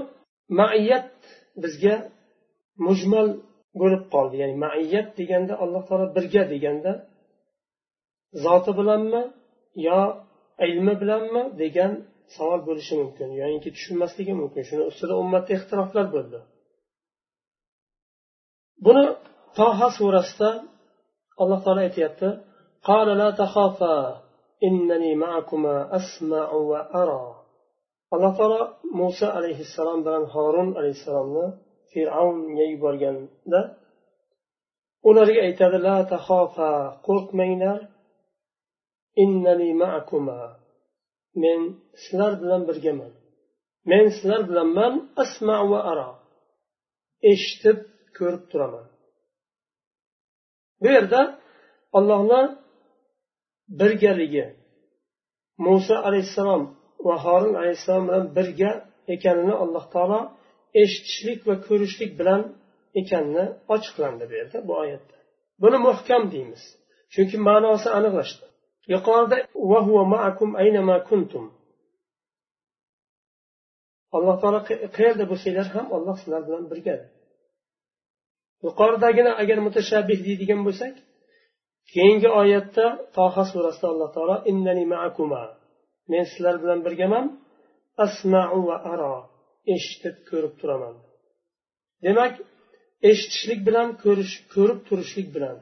maiyat 0.61 1.13
bizga 1.63 1.95
mujmal 2.87 3.29
bo'lib 3.81 4.03
qoldi 4.15 4.37
ya'ni 4.43 4.57
maiyat 4.67 5.09
deganda 5.19 5.55
alloh 5.65 5.83
taolo 5.89 6.07
birga 6.17 6.43
deganda 6.53 6.93
zoti 8.45 8.71
bilanmi 8.79 9.23
yo 9.87 10.01
ilmi 10.66 10.94
bilanmi 11.02 11.44
degan 11.62 11.92
savol 12.36 12.62
bo'lishi 12.68 12.96
mumkin 13.02 13.30
yoinki 13.42 13.70
tushunmasligi 13.76 14.34
mumkin. 14.42 14.64
Shuni 14.70 14.84
ustida 14.92 15.14
ummatda 15.24 15.52
ixtiroflar 15.58 16.06
bo'ldi. 16.16 16.40
Buni 18.86 19.06
toha 19.58 19.88
surasida 19.98 20.50
alloh 21.42 21.60
taolo 21.66 21.82
aytyapti. 21.88 22.30
Alloh 28.16 28.34
taolo 28.40 28.60
muso 29.00 29.28
alayhissalom 29.40 30.00
bilan 30.06 30.24
horun 30.34 30.70
alayhissalomni 30.80 31.46
fir'avnga 31.92 32.66
yuborganda 32.74 33.62
ularga 35.10 35.42
aytadi 35.48 35.78
la 35.88 35.98
tahofa 36.14 36.72
qo'rqmanglar. 37.08 37.80
Innani 39.24 39.70
ma'akuma. 39.82 40.40
Men 41.42 41.60
sizlar 42.04 42.34
bilan 42.42 42.62
birgaman. 42.70 43.14
Men 43.90 44.06
sizlar 44.16 44.42
bilanman 44.50 44.94
asma 45.24 45.58
va 45.72 45.80
ara. 45.92 46.10
Eshitib 47.32 47.80
ko'rib 48.18 48.44
turaman. 48.52 48.88
Bu 50.82 50.88
yerda 50.96 51.22
allohni 51.98 52.42
birgaligi 53.80 54.46
muso 55.66 55.96
alayhissalom 56.08 56.64
va 57.08 57.16
horin 57.26 57.54
alayhissalom 57.62 58.06
bilan 58.08 58.26
birga 58.38 58.72
ekanini 59.16 59.56
alloh 59.64 59.86
taolo 59.94 60.20
eshitishlik 60.82 61.40
va 61.50 61.56
ko'rishlik 61.68 62.12
bilan 62.20 62.42
ekanini 63.02 63.46
ochiqlandi 63.74 64.24
bu 64.30 64.34
yerda 64.40 64.58
bu 64.68 64.74
oyatda. 64.84 65.18
Buni 65.62 65.78
muhkam 65.88 66.24
deymiz 66.34 66.64
chunki 67.14 67.38
ma'nosi 67.48 67.90
aniqlashdi. 67.98 68.47
Yuqorida 68.94 69.38
alloh 74.16 74.36
taolo 74.42 74.60
qayerda 74.98 75.24
bo'lsanglar 75.32 75.68
ham 75.76 75.86
alloh 75.98 76.16
sizlar 76.22 76.42
bilan 76.48 76.64
birga. 76.72 76.96
Yuqoridagini 78.66 79.32
agar 79.42 79.58
mutashabbih 79.68 80.20
deydigan 80.28 80.62
bo'lsak 80.68 80.94
keyingi 81.94 82.30
oyatda 82.42 82.86
toha 83.18 83.44
surasida 83.52 83.88
alloh 83.94 84.10
taolo 84.16 84.36
innani 84.52 84.86
ma'akuma 84.94 85.44
men 86.12 86.24
sizlar 86.32 86.56
bilan 86.64 86.80
birgaman 86.86 87.26
asmau 88.06 88.58
va 88.70 88.78
aro 88.94 89.16
eshitib 89.76 90.16
ko'rib 90.30 90.54
turaman 90.62 90.96
demak 92.06 92.34
eshitishlik 93.10 93.60
bilan 93.68 93.88
ko'rish 94.04 94.36
ko'rib 94.54 94.80
turishlik 94.88 95.28
bilan 95.36 95.58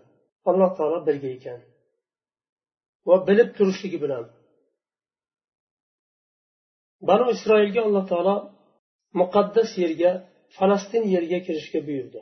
alloh 0.50 0.72
taolo 0.78 1.00
birga 1.08 1.30
ekan. 1.38 1.60
va 3.08 3.16
bilib 3.28 3.50
turishligi 3.58 3.98
bilan 4.04 4.24
banu 7.08 7.26
isroilga 7.36 7.82
alloh 7.88 8.06
taolo 8.12 8.36
muqaddas 9.22 9.70
yerga 9.84 10.12
falastin 10.58 11.04
yeriga 11.14 11.40
kirishga 11.48 11.80
buyurdi 11.88 12.22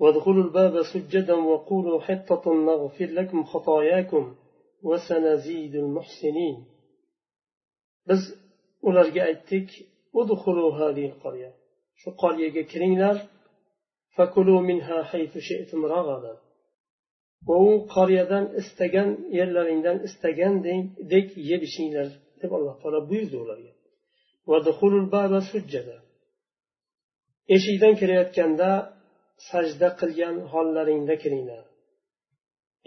وادخلوا 0.00 0.44
الباب 0.44 0.82
سجدا 0.82 1.34
وقولوا 1.34 2.00
حطة 2.00 2.54
نغفر 2.54 3.04
لكم 3.04 3.44
خطاياكم 3.44 4.34
وسنزيد 4.82 5.74
المحسنين. 5.74 6.64
بس 8.06 8.22
أولا 8.84 9.02
رجعتك 9.02 9.68
ادخلوا 10.16 10.70
هذه 10.80 11.06
القرية. 11.06 11.54
شو 11.96 12.10
قال 12.10 12.40
يجي 12.40 12.64
كرينلر 12.64 13.18
va 17.48 17.56
u 17.70 17.72
qoryadan 17.94 18.44
istagan 18.60 19.08
yerlaringdan 19.38 19.96
istagandek 20.08 21.26
yeb 21.50 21.62
ichinglar 21.68 22.08
deb 22.40 22.50
alloh 22.56 22.74
taolo 22.82 23.00
buyurdi 23.10 23.36
ularga. 23.44 23.72
Eshikdan 27.56 27.94
kirayotganda 28.00 28.70
sajda 29.50 29.88
qilgan 30.00 30.36
hollaringda 30.52 31.14
kiringlar 31.22 31.64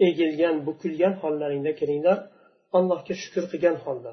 egilgan 0.08 0.56
bukilgan 0.66 1.14
hollaringda 1.22 1.72
kiringlar 1.80 2.18
allohga 2.76 3.14
shukur 3.22 3.44
qilgan 3.52 3.76
holda. 3.84 4.12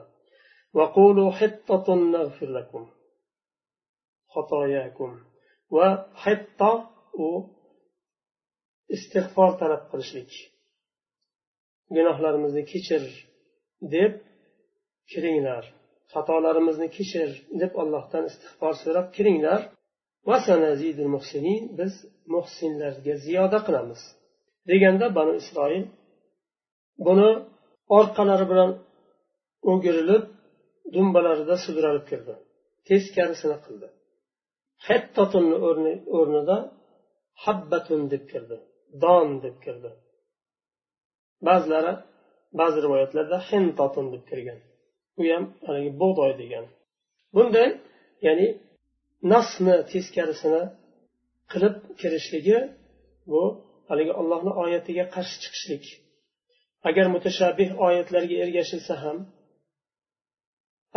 Va 5.75 5.87
hatto 6.23 6.71
u 7.25 7.29
istig'for 8.95 9.51
talab 9.61 9.83
qilishlik 9.91 10.31
gunohlarimizni 11.95 12.63
kechir 12.71 13.03
deb 13.95 14.13
kiringlar 15.11 15.63
xatolarimizni 16.13 16.87
kechir 16.97 17.29
deb 17.61 17.73
allohdan 17.81 18.23
istig'for 18.31 18.73
so'rab 18.83 19.07
kiringlar 19.15 19.61
biz 21.79 21.93
muhsinlarga 22.33 23.13
ziyoda 23.25 23.59
qilamiz 23.67 24.01
deganda 24.69 25.05
banu 25.17 25.33
isroil 25.41 25.83
buni 27.07 27.29
orqalari 27.99 28.45
bilan 28.51 28.71
o'girilib 29.71 30.23
dumbalarida 30.93 31.55
sudralib 31.65 32.05
kirdi 32.11 32.33
teskarisini 32.87 33.57
qildi. 33.65 33.87
Hattotunni 34.87 35.57
o'rnida 36.19 36.57
habbatun 37.43 38.01
deb 38.13 38.23
kirdi 38.31 38.57
don 39.03 39.27
deb 39.43 39.55
kirdi. 39.65 39.91
Ba'zilari 41.47 41.93
ba'zi 42.59 42.79
rivoyatlarda 42.85 43.37
hintotun 43.49 44.05
deb 44.13 44.23
kirgan. 44.29 44.59
U 45.19 45.21
ham 45.31 45.43
haligi 45.67 45.91
bug'doy 46.01 46.31
degan. 46.41 46.65
Bunday 47.35 47.69
ya'ni 48.25 48.47
nasni 49.33 49.75
teskarisini 49.91 50.63
qilib 51.51 51.75
kirishligi 51.99 52.59
bu 53.31 53.41
haligi 53.89 54.13
allohni 54.21 54.51
oyatiga 54.63 55.05
qarshi 55.15 55.37
chiqishlik. 55.43 55.85
Agar 56.89 57.05
mutashabbih 57.15 57.69
oyatlarga 57.87 58.35
ergashilsa 58.43 58.93
ham 59.03 59.17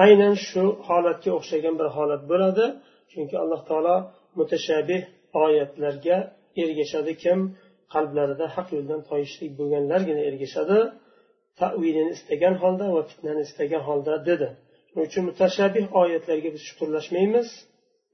aynan 0.04 0.34
shu 0.48 0.62
holatga 0.88 1.30
o'xshagan 1.38 1.74
bir 1.80 1.88
holat 1.96 2.22
bo'ladi 2.30 2.64
chunki 3.12 3.36
alloh 3.42 3.60
taolo 3.68 3.96
mutashabbih 4.38 5.00
oyatlarga 5.42 6.16
ergashadi. 6.62 7.12
Kim 7.24 7.38
qalblarida 7.94 8.46
haq 8.56 8.68
yo'ldan 8.76 9.00
toyishlik 9.10 9.52
bo'lganlargina 9.60 10.22
ergashadi 10.30 10.78
tavilini 11.60 12.12
istagan 12.18 12.54
holda 12.62 12.86
va 12.94 13.02
fitnani 13.10 13.42
istagan 13.48 13.82
holda 13.88 14.14
dedi. 14.30 14.48
Shuning 14.88 15.06
uchun 15.08 15.22
mutashabih 15.30 15.84
oyatlarga 16.02 16.48
biz 16.54 16.62
chuqurlashmaymiz 16.68 17.48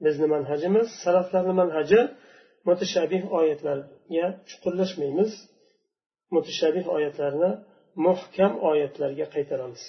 bizni 0.05 0.27
manhajimiz 0.35 0.87
salaflarni 1.03 1.53
manhaji 1.61 2.01
mutashabih 2.67 3.23
oyatlarga 3.39 4.27
chuqurlashmaymiz 4.49 5.31
mutashabih 6.35 6.85
oyatlarni 6.95 7.51
muhkam 8.05 8.53
oyatlarga 8.69 9.25
qaytaramiz. 9.35 9.83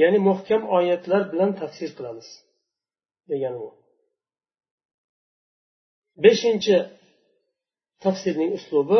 Ya'ni 0.00 0.18
muhkam 0.28 0.62
oyatlar 0.78 1.22
bilan 1.32 1.50
tafsir 1.60 1.90
qilamiz 1.96 2.28
degani 3.30 3.58
u 3.66 3.79
beshinchi 6.25 6.77
tafsirning 8.03 8.51
uslubi 8.57 8.99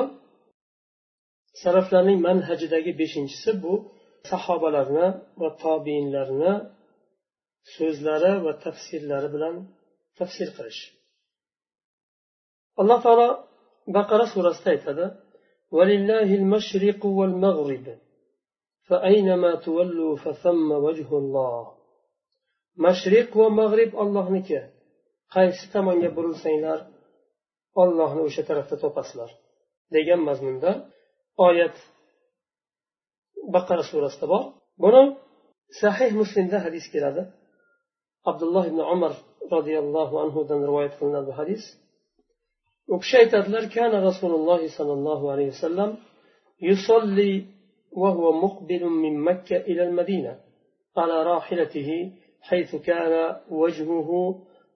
saraflarning 1.62 2.20
manhajidagi 2.28 2.92
beshinchisi 3.02 3.52
bu 3.64 3.74
sahobalarni 4.30 5.08
va 5.42 5.50
tobiinlarni 5.64 6.54
so'zlari 7.76 8.34
va 8.46 8.54
tafsirlari 8.66 9.28
bilan 9.36 9.56
tafsir 10.20 10.50
qilish 10.58 10.82
alloh 12.82 13.00
taolo 13.06 13.30
baqara 13.96 14.26
surasida 14.34 14.70
aytadi 14.76 15.06
ولله 15.78 16.30
المشرق 16.42 17.02
والمغرب 17.20 17.86
فأينما 18.88 19.52
تولوا 19.56 20.14
فثم 20.24 20.70
وجه 20.86 21.10
الله 21.22 21.62
mashriq 22.86 23.30
va 23.40 23.48
mag'rib 23.60 23.92
ollohniki 24.04 24.60
qaysi 25.36 25.66
tomonga 25.74 26.10
burilsanglar 26.18 26.80
ollohni 27.82 28.22
o'sha 28.28 28.44
tarafda 28.50 28.76
topasizlar 28.84 29.32
degan 29.96 30.20
mazmunda 30.30 30.72
oyat 31.48 31.76
baqara 33.56 33.84
surasida 33.92 34.26
bor 34.34 34.44
buni 34.84 35.04
sahih 35.82 36.12
muslimda 36.22 36.58
hadis 36.66 36.86
keladi 36.94 37.22
abdulloh 38.30 38.64
ibn 38.72 38.80
umar 38.96 39.14
roziyallohu 39.56 40.16
anhudan 40.24 40.60
rivoyat 40.70 40.94
qilinadi 41.00 41.26
bu 41.30 41.34
hadis 41.42 41.64
u 42.94 42.96
kishi 43.02 43.16
aytadilar 43.24 43.64
kana 43.76 43.98
rasululloh 44.10 44.60
sollallohu 44.78 45.26
alayhi 45.34 45.52
vasallam 45.56 45.92
yusolli 46.70 47.32
وهو 47.96 48.32
مقبل 48.46 48.84
من 48.86 49.14
مكة 49.20 49.58
إلى 49.58 49.84
المدينة 49.84 50.40
على 50.98 51.24
راحلته 51.24 52.12
حيث 52.42 52.76
كان 52.76 53.36
وجهه 53.50 54.10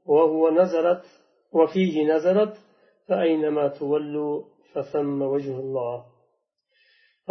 وهو 0.05 0.49
نزلت 0.49 1.03
وفيه 1.53 1.95
نزلت 2.13 2.53
فأينما 3.07 3.67
تولوا 3.67 4.43
فثم 4.73 5.21
وجه 5.21 5.55
الله 5.65 5.95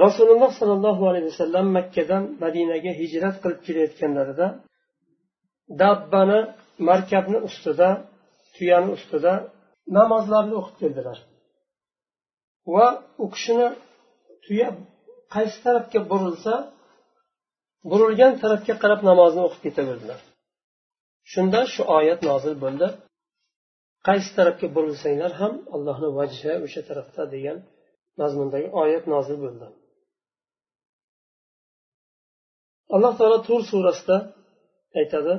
rasululloh 0.05 0.51
sollallohu 0.61 1.03
alayhi 1.11 1.29
vasallam 1.33 1.67
makkadan 1.79 2.23
madinaga 2.45 2.93
hijrat 3.01 3.37
qilib 3.43 3.61
kelayotganlarida 3.67 4.47
dabbani 5.83 6.41
markabni 6.88 7.38
ustida 7.49 7.88
tuyani 8.57 8.91
ustida 8.97 9.33
namozlarni 9.99 10.55
o'qib 10.61 10.77
keldilar 10.83 11.19
va 12.75 12.87
u 13.25 13.27
kishini 13.35 13.69
tuya 14.45 14.69
qaysi 15.35 15.59
tarafga 15.64 16.01
burilsa 16.11 16.55
burilgan 17.91 18.33
tarafga 18.43 18.75
qarab 18.83 19.01
namozni 19.11 19.41
o'qib 19.47 19.61
ketaverdilar 19.67 20.21
shunda 21.33 21.61
shu 21.73 21.83
oyat 21.99 22.21
nozil 22.31 22.55
bo'ldi 22.64 22.88
qaysi 24.07 24.31
tarafga 24.38 24.69
burilsanglar 24.77 25.33
ham 25.41 25.53
allohni 25.75 26.09
vajhi 26.19 26.53
o'sha 26.67 26.83
tarafda 26.88 27.23
degan 27.35 27.59
mazmundagi 28.21 28.69
oyat 28.83 29.05
nozil 29.14 29.37
bo'ldi 29.45 29.67
alloh 32.95 33.12
taolo 33.19 33.38
tur 33.49 33.61
surasida 33.71 34.17
aytadi 35.01 35.35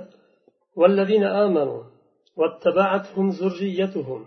والذين 0.80 1.26
آمنوا 1.46 1.84
واتبعتهم 2.40 3.26
ذريتهم 3.42 4.22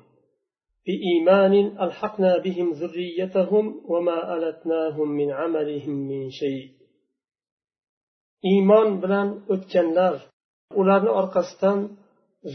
بإيمان 0.87 1.55
ألحقنا 1.85 2.33
بهم 2.39 2.69
ذريتهم 2.81 3.65
وما 3.93 4.19
ألتناهم 4.35 5.09
من 5.09 5.29
عملهم 5.41 5.95
من 6.11 6.23
شيء 6.41 6.65
iymon 8.51 8.89
bilan 9.03 9.29
o'tganlar 9.55 10.15
ularni 10.81 11.13
orqasidan 11.21 11.79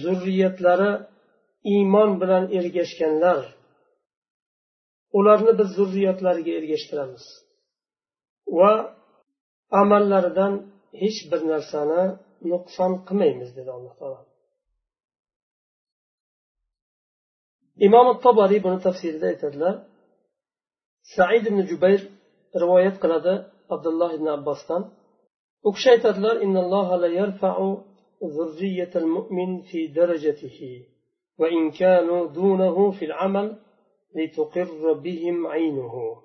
zurriyatlari 0.02 0.92
iymon 1.65 2.11
bilan 2.21 2.45
ergashganlar 2.59 3.41
ularni 5.19 5.53
biz 5.59 5.69
zurriyotlariga 5.79 6.53
ergashtiramiz. 6.61 7.25
Va 8.59 8.73
amallaridan 9.81 10.53
hech 11.03 11.19
bir 11.31 11.41
narsani 11.53 12.03
nuqson 12.51 12.93
qilmaymiz 13.07 13.51
dedi 13.59 13.71
alloh 13.77 13.95
taolo. 14.01 14.21
Imom 17.87 18.07
tobariy 18.25 18.61
buni 18.67 18.79
tafsirida 18.87 19.27
aytadilar. 19.33 19.75
Said 21.15 21.45
ibn 21.51 21.61
jubayr 21.71 22.01
rivoyat 22.63 22.97
qiladi 23.03 23.35
abdulloh 23.75 24.11
ibn 24.19 24.27
abbosdan 24.37 24.83
u 25.67 25.69
kishi 25.75 25.89
aytadilar 25.95 26.37
ذرية 31.40 31.50
المؤمن 31.50 31.72
في 31.72 31.72
درجته 31.72 31.72
وإن 31.72 31.72
كانوا 31.72 32.28
دونه 32.28 32.92
في 32.92 33.06
العمل 33.06 33.58
لتقر 34.16 34.94
بهم 34.94 35.48
عينه 35.48 36.18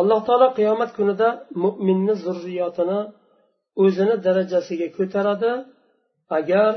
alloh 0.00 0.20
taolo 0.26 0.48
qiyomat 0.58 0.90
kunida 0.96 1.28
mo'minni 1.64 2.14
zurriyotini 2.24 3.00
o'zini 3.84 4.14
darajasiga 4.26 4.88
ko'taradi 4.96 5.52
agar 6.38 6.72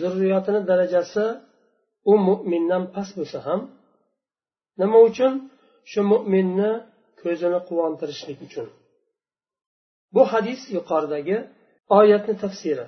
zurriyotini 0.00 0.60
darajasi 0.70 1.24
u 2.04 2.16
mo'mindan 2.28 2.82
past 2.94 3.12
bo'lsa 3.18 3.38
ham 3.46 3.60
nima 4.80 4.98
uchun 5.08 5.32
shu 5.90 6.00
mo'minni 6.12 6.70
ko'zini 7.22 7.60
quvontirishlik 7.68 8.38
uchun 8.46 8.68
bu 10.14 10.22
hadis 10.32 10.60
yuqoridagi 10.76 11.36
oyatni 11.98 12.34
tafsiri 12.42 12.86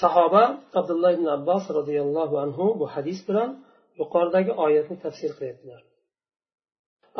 sahoba 0.00 0.44
abdulloh 0.80 1.10
ibn 1.18 1.26
abbos 1.36 1.64
roziyallohu 1.78 2.34
anhu 2.44 2.64
bu 2.80 2.86
hadis 2.94 3.18
bilan 3.28 3.50
yuqoridagi 4.00 4.52
oyatni 4.64 4.96
tafsir 5.04 5.30
qilyaptilar 5.38 5.82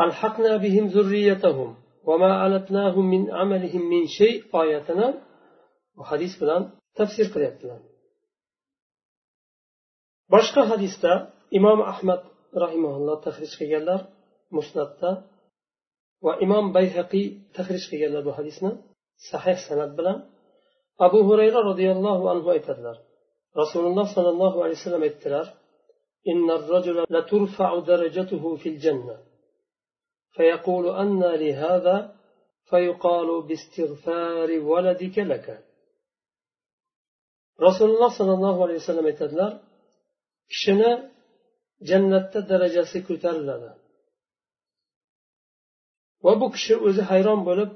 ألحقنا 0.04 0.52
بهم 0.64 0.84
ذريتهم 0.96 1.70
وما 2.08 2.46
ألتناهم 2.46 3.04
من 3.14 3.22
عملهم 3.38 3.82
من 3.92 4.02
شيء 4.06 4.36
آياتنا 4.62 5.06
وحديث 5.98 6.32
بلان 6.40 6.62
تفسير 6.98 7.26
قريبتنا 7.34 7.76
boshqa 10.34 10.62
hadisda 10.72 11.12
imom 11.58 11.78
ahmad 11.92 12.20
rahimaulloh 12.64 13.16
tahrij 13.26 13.52
qilganlar 13.60 14.00
musnatda 14.56 15.10
va 16.24 16.32
imom 16.44 16.64
bayhaqiy 16.76 17.26
tahrij 17.56 17.84
qilganlar 17.90 18.22
bu 18.28 18.32
hadisni 18.38 18.70
sahih 19.30 19.58
sanat 19.66 19.90
bilan 19.98 20.18
abu 21.05 21.19
hurayra 21.27 21.59
roziyallohu 21.69 22.23
anhu 22.33 22.47
aytadilar 22.55 22.97
rasululloh 23.61 24.05
sollallohu 24.15 24.57
alayhi 24.63 24.79
vasallam 24.79 25.05
aytdilar 25.09 25.45
إن 26.31 26.51
الرجل 26.51 26.97
لترفع 27.09 27.79
درجته 27.79 28.55
في 28.55 28.69
الجنة 28.69 29.17
فيقول 30.35 30.85
أن 31.03 31.21
لهذا 31.43 32.15
فيقال 32.69 33.41
باستغفار 33.47 34.49
ولدك 34.59 35.17
لك 35.31 35.47
رسول 37.61 37.89
الله 37.89 38.17
صلى 38.19 38.33
الله 38.33 38.63
عليه 38.63 38.75
وسلم 38.75 39.05
aytadilar 39.11 39.51
kishini 40.51 40.91
jannatda 41.89 42.39
darajasi 42.49 42.97
ko'tariladi 43.07 43.69
va 46.25 46.33
bu 46.41 46.47
kishi 46.55 46.73
o'zi 46.87 47.01
hayron 47.09 47.39
bo'lib 47.49 47.71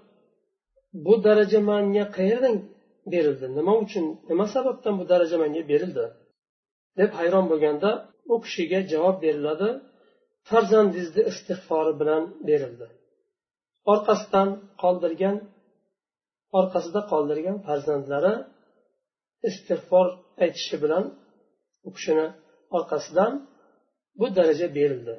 bu 1.05 1.13
daraja 1.25 1.59
manga 1.69 2.05
qayerdan 2.17 2.55
berildi. 3.13 3.45
Nima 3.57 3.73
uchun 3.83 4.05
nima 4.29 4.45
sababdan 4.55 4.93
bu 4.99 5.03
daraja 5.11 5.37
menga 5.43 5.63
berildi? 5.71 6.05
deb 6.99 7.11
hayron 7.19 7.45
bo'lganda 7.51 7.89
u 8.33 8.35
kishiga 8.43 8.79
javob 8.91 9.17
beriladi. 9.25 9.69
Farzandingizni 10.49 11.21
istig'fori 11.31 11.93
bilan 12.01 12.23
berildi. 12.49 12.87
Orqasidan 13.93 14.49
qoldirgan 14.81 15.37
orqasida 16.59 17.01
qoldirgan 17.11 17.57
farzandlari 17.67 18.33
istig'for 19.49 20.07
aytishi 20.43 20.75
bilan 20.83 21.05
u 21.87 21.89
kishini 21.95 22.27
orqasidan 22.77 23.31
bu 24.19 24.25
daraja 24.37 24.67
berildi. 24.77 25.15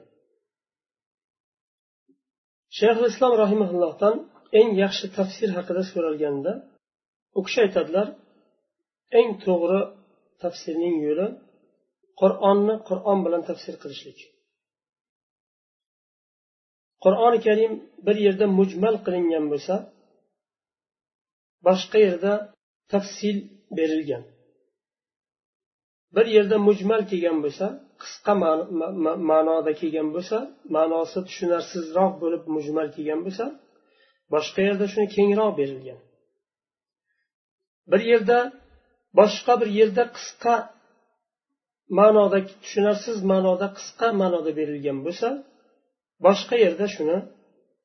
Shayx 2.79 2.99
islom 3.11 3.33
rahimaullohdan 3.43 4.15
eng 4.59 4.71
yaxshi 4.83 5.07
tafsir 5.17 5.49
haqida 5.57 5.83
so'ralganda 5.93 6.53
u 7.39 7.41
kishi 7.47 7.59
aytadilar 7.67 8.09
eng 9.19 9.31
to'g'ri 9.45 9.81
tafsirning 10.43 10.97
yo'li 11.07 11.29
qur'onni 12.21 12.75
qur'on 12.89 13.19
bilan 13.27 13.43
tafsir 13.49 13.75
qilishlik. 13.83 14.19
Qur'oni 17.05 17.39
karim 17.47 17.73
bir 18.07 18.17
yerda 18.27 18.47
mujmal 18.59 18.97
qilingan 19.07 19.45
bo'lsa 19.53 19.75
boshqa 21.67 21.99
yerda 22.07 22.33
tafsil 22.93 23.37
berilgan. 23.79 24.25
Bir 26.17 26.27
yerda 26.37 26.57
mujmal 26.69 27.03
kelgan 27.11 27.39
bo'lsa 27.45 27.67
qisqa 28.03 28.33
ma'noda 29.31 29.73
kelgan 29.81 30.09
bo'lsa 30.17 30.39
ma'nosi 30.77 31.19
tushunarsizroq 31.29 32.13
bo'lib 32.23 32.43
mujmal 32.57 32.89
kelgan 32.97 33.21
bo'lsa 33.27 33.45
boshqa 34.35 34.61
yerda 34.69 34.87
shuni 34.93 35.07
kengroq 35.17 35.53
berilgan. 35.61 36.01
Bir 37.91 38.01
yerda 38.11 38.39
boshqa 39.19 39.53
bir 39.61 39.69
yerda 39.79 40.05
qisqa 40.17 40.55
ma'noda 41.99 42.39
tushunarsiz 42.63 43.17
ma'noda 43.33 43.67
qisqa 43.79 44.09
ma'noda 44.21 44.51
berilgan 44.59 44.99
bo'lsa 45.07 45.29
boshqa 46.27 46.55
yerda 46.65 46.87
shuni 46.95 47.17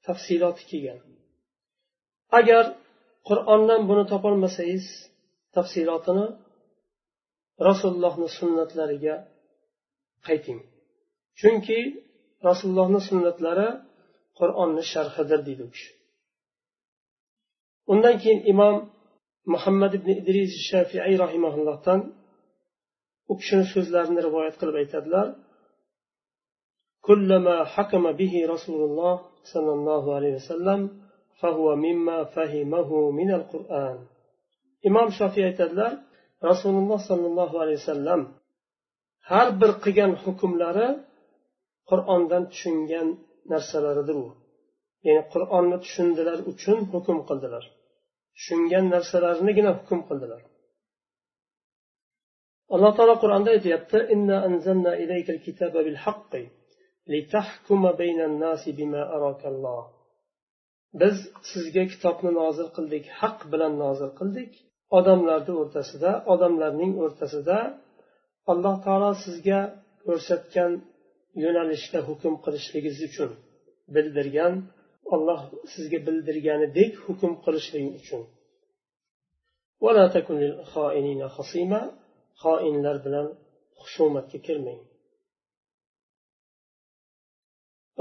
tafsiloti 0.06 0.64
kelgan. 0.72 1.00
Agar 2.40 2.66
qur'ondan 3.30 3.82
buni 3.90 4.04
topolmasangiz 4.12 4.86
tafsilotini 5.56 6.28
rasulullohni 7.68 8.28
sunnatlariga 8.38 9.16
qayting. 10.28 10.60
Chunki 11.40 11.80
rasulullohni 12.48 13.02
sunnatlari 13.10 13.70
qur'onni 14.40 14.84
sharhidir 14.94 15.40
deydi 15.48 15.64
u 15.68 15.70
kishi. 15.76 15.92
Undan 17.92 18.16
keyin 18.22 18.40
imom 18.54 18.76
muhammad 19.55 19.93
ibn 19.99 20.09
idris 20.21 20.53
shafiiy 20.71 21.17
rahimaullohdan 21.25 22.01
u 23.31 23.33
kishini 23.41 23.65
so'zlarini 23.75 24.21
rivoyat 24.29 24.55
qilib 24.61 24.77
aytadilar 24.83 25.27
كلما 27.09 27.57
حكم 27.75 28.05
به 28.21 28.35
رسول 28.55 28.81
الله 28.89 29.17
صلى 29.53 29.73
الله 29.79 30.05
عليه 30.17 30.33
وسلم 30.41 30.81
فهو 31.41 31.67
مما 31.87 32.19
فهمه 32.35 32.91
من 33.19 33.31
القرآن 33.39 33.99
imom 34.89 35.09
shofiy 35.19 35.45
aytadilar 35.51 35.93
rasululloh 36.51 37.01
sollallohu 37.11 37.57
alayhi 37.63 37.81
vasallam 37.83 38.21
har 39.31 39.49
bir 39.61 39.71
qilgan 39.85 40.13
hukmlari 40.25 40.89
qur'ondan 41.91 42.43
tushungan 42.53 43.09
narsalaridir 43.53 44.17
u 44.25 44.27
ya'ni 45.07 45.23
qur'onni 45.33 45.77
tushundilar 45.85 46.39
uchun 46.53 46.79
hukm 46.93 47.19
qildilar 47.29 47.65
Tushungan 48.38 48.86
narsalarnigina 48.94 49.72
hukm 49.80 50.00
qildilar. 50.10 50.42
Alloh 52.74 52.92
taolo 52.98 53.16
qur'onda 53.24 53.50
aytyapti 53.58 53.98
inna 54.16 54.38
kitaba 55.46 55.80
bil 55.88 56.00
haqqi 56.06 56.44
litahkuma 57.14 57.92
nasi 58.46 58.70
bima 58.80 59.02
biz 61.02 61.16
sizga 61.52 61.84
kitobni 61.92 62.32
nozil 62.42 62.68
qildik 62.76 63.06
haq 63.20 63.38
bilan 63.52 63.74
nozil 63.84 64.12
qildik. 64.20 64.52
Odamlarni 64.98 65.54
o'rtasida 65.62 66.12
odamlarning 66.34 66.92
o'rtasida 67.04 67.58
alloh 68.52 68.76
taolo 68.86 69.12
sizga 69.26 69.60
ko'rsatgan 70.06 70.72
yo'nalishda 71.44 72.00
hukm 72.10 72.34
qilishligingiz 72.46 73.00
uchun 73.10 73.32
bildirgan 73.96 74.54
olloh 75.14 75.42
sizga 75.74 76.00
bildirganidek 76.08 76.92
hukm 77.06 77.32
qilishlik 77.44 77.86
uchun. 78.00 78.24
Xoinlar 82.44 82.98
bilan 83.06 83.28
husumatga 83.82 84.40
kirmang. 84.48 84.82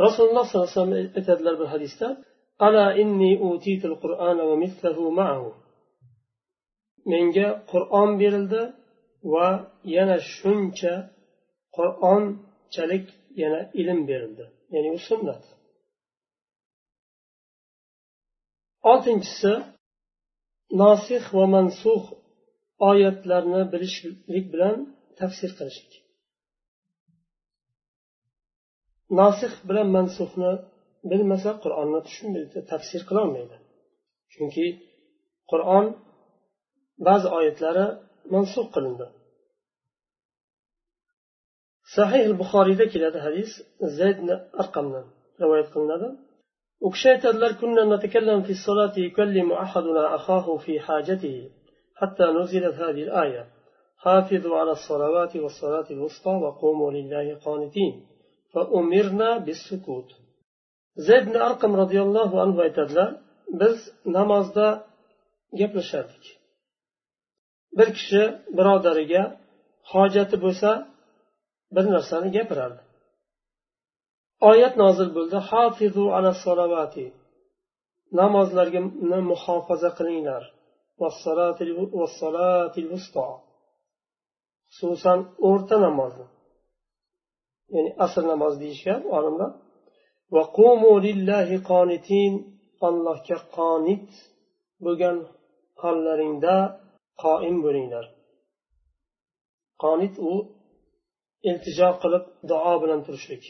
Rasululloh 0.04 0.44
sollallohu 0.48 0.68
alayhi 0.68 0.80
vasallam 0.80 0.96
aytadilar 1.18 1.54
bir 1.60 1.68
hadisda 1.74 2.08
ala 2.66 2.86
inni 3.02 3.32
utitul 3.50 3.96
qur'ana 4.04 4.42
va 4.50 4.56
mislahu 4.64 5.04
ma'ahu. 5.20 5.50
Menga 7.12 7.48
qur'on 7.72 8.10
berildi 8.22 8.62
va 9.32 9.48
yana 9.96 10.16
shuncha 10.36 10.94
qur'onchalik 11.76 13.06
yana 13.42 13.60
ilm 13.80 14.00
berildi. 14.10 14.44
Ya'ni 14.74 14.90
u 14.98 15.00
sunnat. 15.08 15.42
Oltinchisi 18.90 19.52
nosih 20.82 21.22
va 21.36 21.44
mansux 21.54 22.02
oyatlarni 22.90 23.62
bilishlik 23.72 24.46
bilan 24.54 24.76
tafsir 25.20 25.50
qilishlik. 25.58 25.94
Nosih 29.20 29.52
bilan 29.68 29.88
mansuhni 29.96 30.52
bilmasa 31.10 31.50
qur'onni 31.62 32.00
tushunmaydi 32.06 32.58
tafsir 32.72 33.00
qilolmaydi 33.08 33.56
chunki 34.32 34.66
qur'on 35.50 35.86
ba'zi 37.06 37.28
oyatlari 37.38 37.86
mansub 38.34 38.66
qilindi. 38.74 39.06
Sahih 41.96 42.24
buxoriyda 42.40 42.84
keladi 42.94 43.18
hadis 43.26 43.50
zayd 43.98 44.18
arqamdan 44.62 45.06
rivoyat 45.42 45.68
qilinadi. 45.74 46.08
u 46.85 46.87
kishi 46.93 47.07
aytadilar 47.13 47.51
kunna 47.61 47.81
natakallam 47.93 48.39
fi 48.47 48.53
solati 48.65 48.99
yukallimu 49.07 49.53
ahaduna 49.65 50.03
akhahu 50.17 50.51
fi 50.65 50.73
hajatihi 50.87 51.43
حتى 52.01 52.25
نزلت 52.37 52.75
هذه 52.83 53.03
الآية 53.07 53.43
حافظوا 54.03 54.57
على 54.61 54.71
الصلوات 54.71 55.35
والصلاة 55.35 55.87
الوسطى 55.95 56.33
وقوموا 56.43 56.91
لله 56.91 57.27
قانتين 57.45 57.93
فأمرنا 58.53 59.37
بالسكوت 59.45 60.09
زيد 60.95 61.23
بن 61.25 61.35
أرقم 61.47 61.71
رضي 61.83 61.99
الله 62.01 62.41
عنه 62.41 62.55
aytadilar 62.65 63.09
biz 63.61 63.77
namozda 64.05 64.67
gaplashardik 65.59 66.25
bir 67.77 67.89
kishi 67.97 68.23
birodariga 68.57 69.23
hojati 69.91 70.35
bo'lsa 70.43 70.69
bir 71.75 71.85
narsani 71.95 72.29
gapirardi 72.37 72.81
Oyat 74.50 74.74
nozil 74.82 75.08
bo'ldi. 75.16 75.36
Hafizu 75.50 76.04
ala 76.16 76.30
salavati. 76.44 77.06
Namozlarga 78.20 78.80
muhofaza 79.30 79.90
qilinglar. 79.98 80.42
Xususan 84.76 85.18
o'rta 85.48 85.76
namozni 85.86 86.26
ya'ni 87.74 87.90
asr 88.04 88.22
namozi 88.32 88.56
deyishgan 88.64 89.00
olimlar. 89.16 89.50
Allohga 92.88 93.38
qonit 93.58 94.08
bo'lgan 94.84 95.16
hollaringda 95.82 96.56
qoim 97.24 97.56
bo'linglar. 97.66 98.06
Qonit 99.82 100.14
u 100.30 100.32
iltijo 101.48 101.90
qilib 102.02 102.24
duo 102.50 102.74
bilan 102.82 103.00
turishlik. 103.06 103.44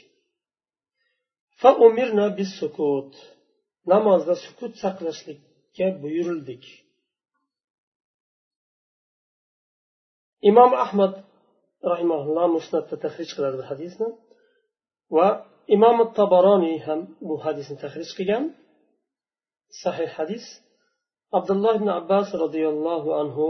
Namozda 3.92 4.34
sukut 4.44 4.72
saqlashlikka 4.82 5.86
buyurildik. 6.02 6.64
Imom 10.50 10.72
ahmad 10.84 11.12
rahimaulloh 11.92 12.46
musnatda 12.56 12.96
tahrij 13.04 13.30
qiladi 13.36 13.56
bu 13.60 13.64
hadisni. 13.70 14.08
Va 15.16 15.28
imom 15.76 15.96
tabaroniy 16.18 16.78
ham 16.86 17.00
bu 17.28 17.34
hadisni 17.44 17.76
tahrij 17.84 18.10
qilgan. 18.18 18.44
Sahih 19.82 20.10
hadis. 20.18 20.44
Abdulloh 21.38 21.74
ibn 21.80 21.88
abbos 22.00 22.28
roziyallohu 22.42 23.10
anhu 23.22 23.46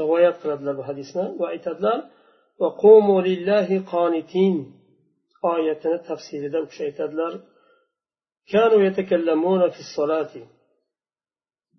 rivoyat 0.00 0.36
qiladilar 0.42 0.74
bu 0.80 0.84
hadisni 0.90 1.24
va 1.40 1.46
aytadilar 1.54 1.98
oyatini 5.52 5.98
tafsirida 6.08 6.58
u 6.64 6.66
kishi 6.70 6.82
aytadilar. 6.88 7.32
كانوا 8.52 8.82
يتكلمون 8.82 9.70
في 9.70 9.80
الصلاة. 9.80 10.30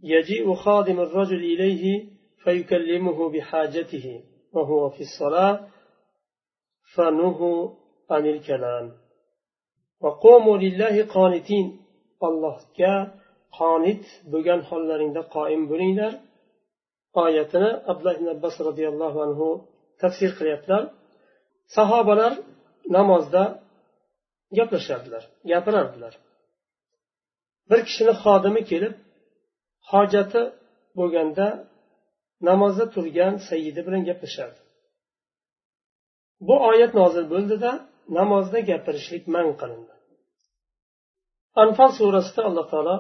يجيء 0.04 0.54
خادم 0.54 1.00
الرجل 1.00 1.38
إليه 1.38 2.10
فيكلمه 2.44 3.30
بحاجته 3.30 4.24
وهو 4.54 4.90
في 4.90 5.02
الصلاة 5.02 5.68
فنهوا 6.96 7.74
عن 8.12 8.26
الكلام. 8.26 8.92
وقوموا 10.02 10.58
لله 10.58 11.06
قانتين. 11.06 11.88
الله 12.24 12.58
كا 12.78 12.94
قانت 13.60 14.04
بغن 14.32 14.62
حلرين 14.64 15.18
قائم 15.18 15.68
بنين 15.70 16.00
آياتنا 17.18 17.84
عبد 17.88 18.00
الله 18.00 18.18
بن 18.18 18.28
عباس 18.28 18.62
رضي 18.62 18.88
الله 18.88 19.22
عنه 19.22 19.66
تفسير 20.00 20.30
قريتنا 20.40 20.92
صحابنا 21.76 22.38
namozda 22.96 23.44
gaplashardilar 24.58 25.24
gapirardilar 25.52 26.14
bir 27.71 27.81
kishini 27.87 28.15
xodimi 28.23 28.63
kelib 28.71 28.95
hojati 29.91 30.43
bo'lganda 30.99 31.47
namozda 32.49 32.85
turgan 32.95 33.35
sayyidi 33.49 33.81
bilan 33.87 34.03
gaplashardi 34.09 34.61
bu 36.49 36.55
oyat 36.71 36.93
nozil 37.01 37.27
bo'ldida 37.35 37.71
namozda 38.19 38.59
gapirishlik 38.71 39.25
man 39.35 39.49
qilindi 39.61 39.95
anfal 41.65 41.91
surasida 41.99 42.41
alloh 42.49 42.67
taolo 42.75 42.97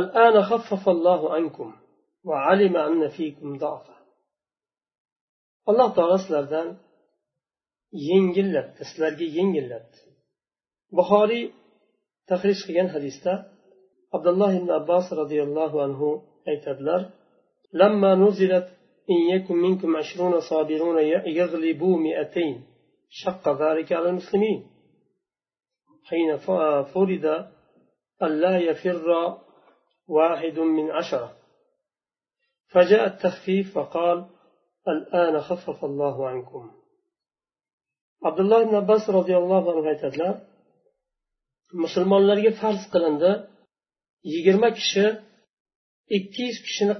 الآن 0.00 0.36
خفف 0.50 0.82
الله 0.94 1.20
عنكم 1.34 1.68
وعلم 2.28 2.74
أن 2.88 3.02
فيكم 3.16 3.48
ضعفا 3.64 3.96
alloh 5.70 5.88
taolo 5.96 6.16
sizlardan 6.24 6.68
yengillatdi 8.10 8.82
sizlarga 8.88 9.26
yengillatdi 9.38 10.00
buxoriy 10.98 11.44
tahrij 12.30 12.58
qilgan 12.66 12.88
hadisda 12.94 13.32
abdulloh 14.15 14.51
ibn 14.59 14.69
abbos 14.79 15.05
roziyallohu 15.21 15.77
anhu 15.87 16.07
aytadilar 16.51 17.01
لما 17.73 18.15
نزلت 18.15 18.67
إن 19.09 19.35
يكن 19.35 19.55
منكم 19.55 19.97
عشرون 19.97 20.39
صابرون 20.39 20.97
يغلبوا 21.39 21.97
مئتين 21.97 22.63
شق 23.09 23.49
ذلك 23.61 23.93
على 23.93 24.09
المسلمين 24.09 24.67
حين 26.03 26.37
فرض 26.93 27.25
ألا 28.23 28.57
يفر 28.57 29.37
واحد 30.07 30.59
من 30.59 30.91
عشرة 30.91 31.37
فجاء 32.71 33.07
التخفيف 33.07 33.73
فقال 33.75 34.25
الآن 34.87 35.39
خفف 35.41 35.85
الله 35.85 36.27
عنكم 36.27 36.71
عبد 38.23 38.39
الله 38.39 38.63
بن 38.63 38.75
عباس 38.75 39.09
رضي 39.09 39.37
الله 39.37 39.71
عنه 39.71 39.85
aytadilar 39.93 40.35
musulmonlarga 41.83 42.51
farz 42.61 42.81
qilindi 42.93 43.31
yigirma 44.31 44.69
kishi 44.79 45.05
ikki 46.17 46.41
yuz 46.47 46.57
kishini 46.65 46.95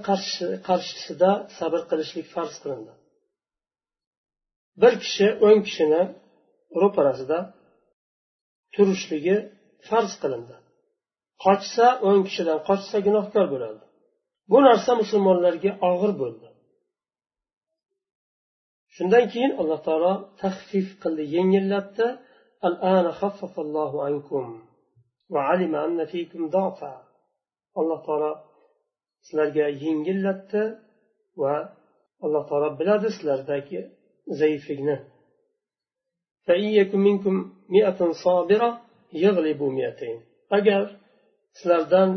qarshisida 0.68 1.30
sabr 1.58 1.80
qilishlik 1.90 2.26
farz 2.34 2.54
qilindi. 2.62 2.92
Bir 4.82 4.94
kishi 5.04 5.26
o'n 5.46 5.58
kishini 5.66 6.02
ro'parasida 6.82 7.38
turishligi 8.74 9.36
farz 9.88 10.12
qilindi. 10.22 10.56
Qochsa 11.44 11.86
o'n 12.08 12.18
kishidan 12.26 12.58
qochsa 12.68 12.96
gunohkor 13.06 13.46
bo'ladi. 13.52 13.82
Bu 14.50 14.58
narsa 14.68 14.90
musulmonlarga 15.02 15.72
og'ir 15.90 16.12
bo'ldi. 16.22 16.48
Shundan 18.94 19.24
keyin 19.32 19.52
alloh 19.60 19.80
taolo 19.86 20.14
tahfif 20.42 20.88
qildi 21.02 21.24
yengillatdi. 21.36 22.06
Alloh 27.80 28.00
taolo 28.06 28.32
sizlarga 29.26 29.66
yengillatdi 29.84 30.62
va 31.42 31.54
alloh 32.24 32.44
taolo 32.50 32.68
biladi 32.80 33.08
sizlardagi 33.16 33.80
zaiflikni. 34.40 34.96
Agar 40.58 40.82
sizlardan 41.58 42.10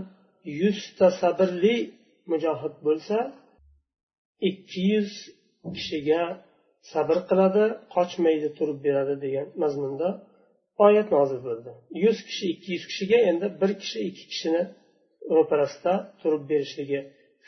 yuzta 0.62 1.08
sabrli 1.22 1.78
mujohid 2.32 2.76
bo'lsa 2.86 3.18
ikki 4.50 4.82
yuz 4.94 5.12
kishiga 5.76 6.24
sabr 6.92 7.18
qiladi 7.30 7.64
qochmaydi 7.96 8.50
turib 8.58 8.80
beradi 8.88 9.16
degan 9.26 9.48
mazmunda 9.62 10.10
oyat 10.86 11.08
nozil 11.16 11.40
bo'ldi. 11.48 11.72
Yuz 12.04 12.18
kishi 12.28 12.46
ikki 12.54 12.70
yuz 12.76 12.86
kishiga 12.90 13.18
endi 13.30 13.48
bir 13.62 13.72
kishi 13.82 14.00
ikki 14.10 14.26
kishini 14.32 14.64
ro'parasida 15.36 15.94
turib 16.22 16.44
berishligi 16.52 17.00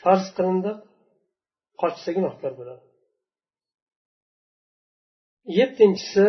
farz 0.02 0.26
qilindi. 0.36 0.72
Qochsa 1.82 2.10
gunohkor 2.16 2.52
bo'ladi. 2.60 2.84
Yettinchisi 5.58 6.26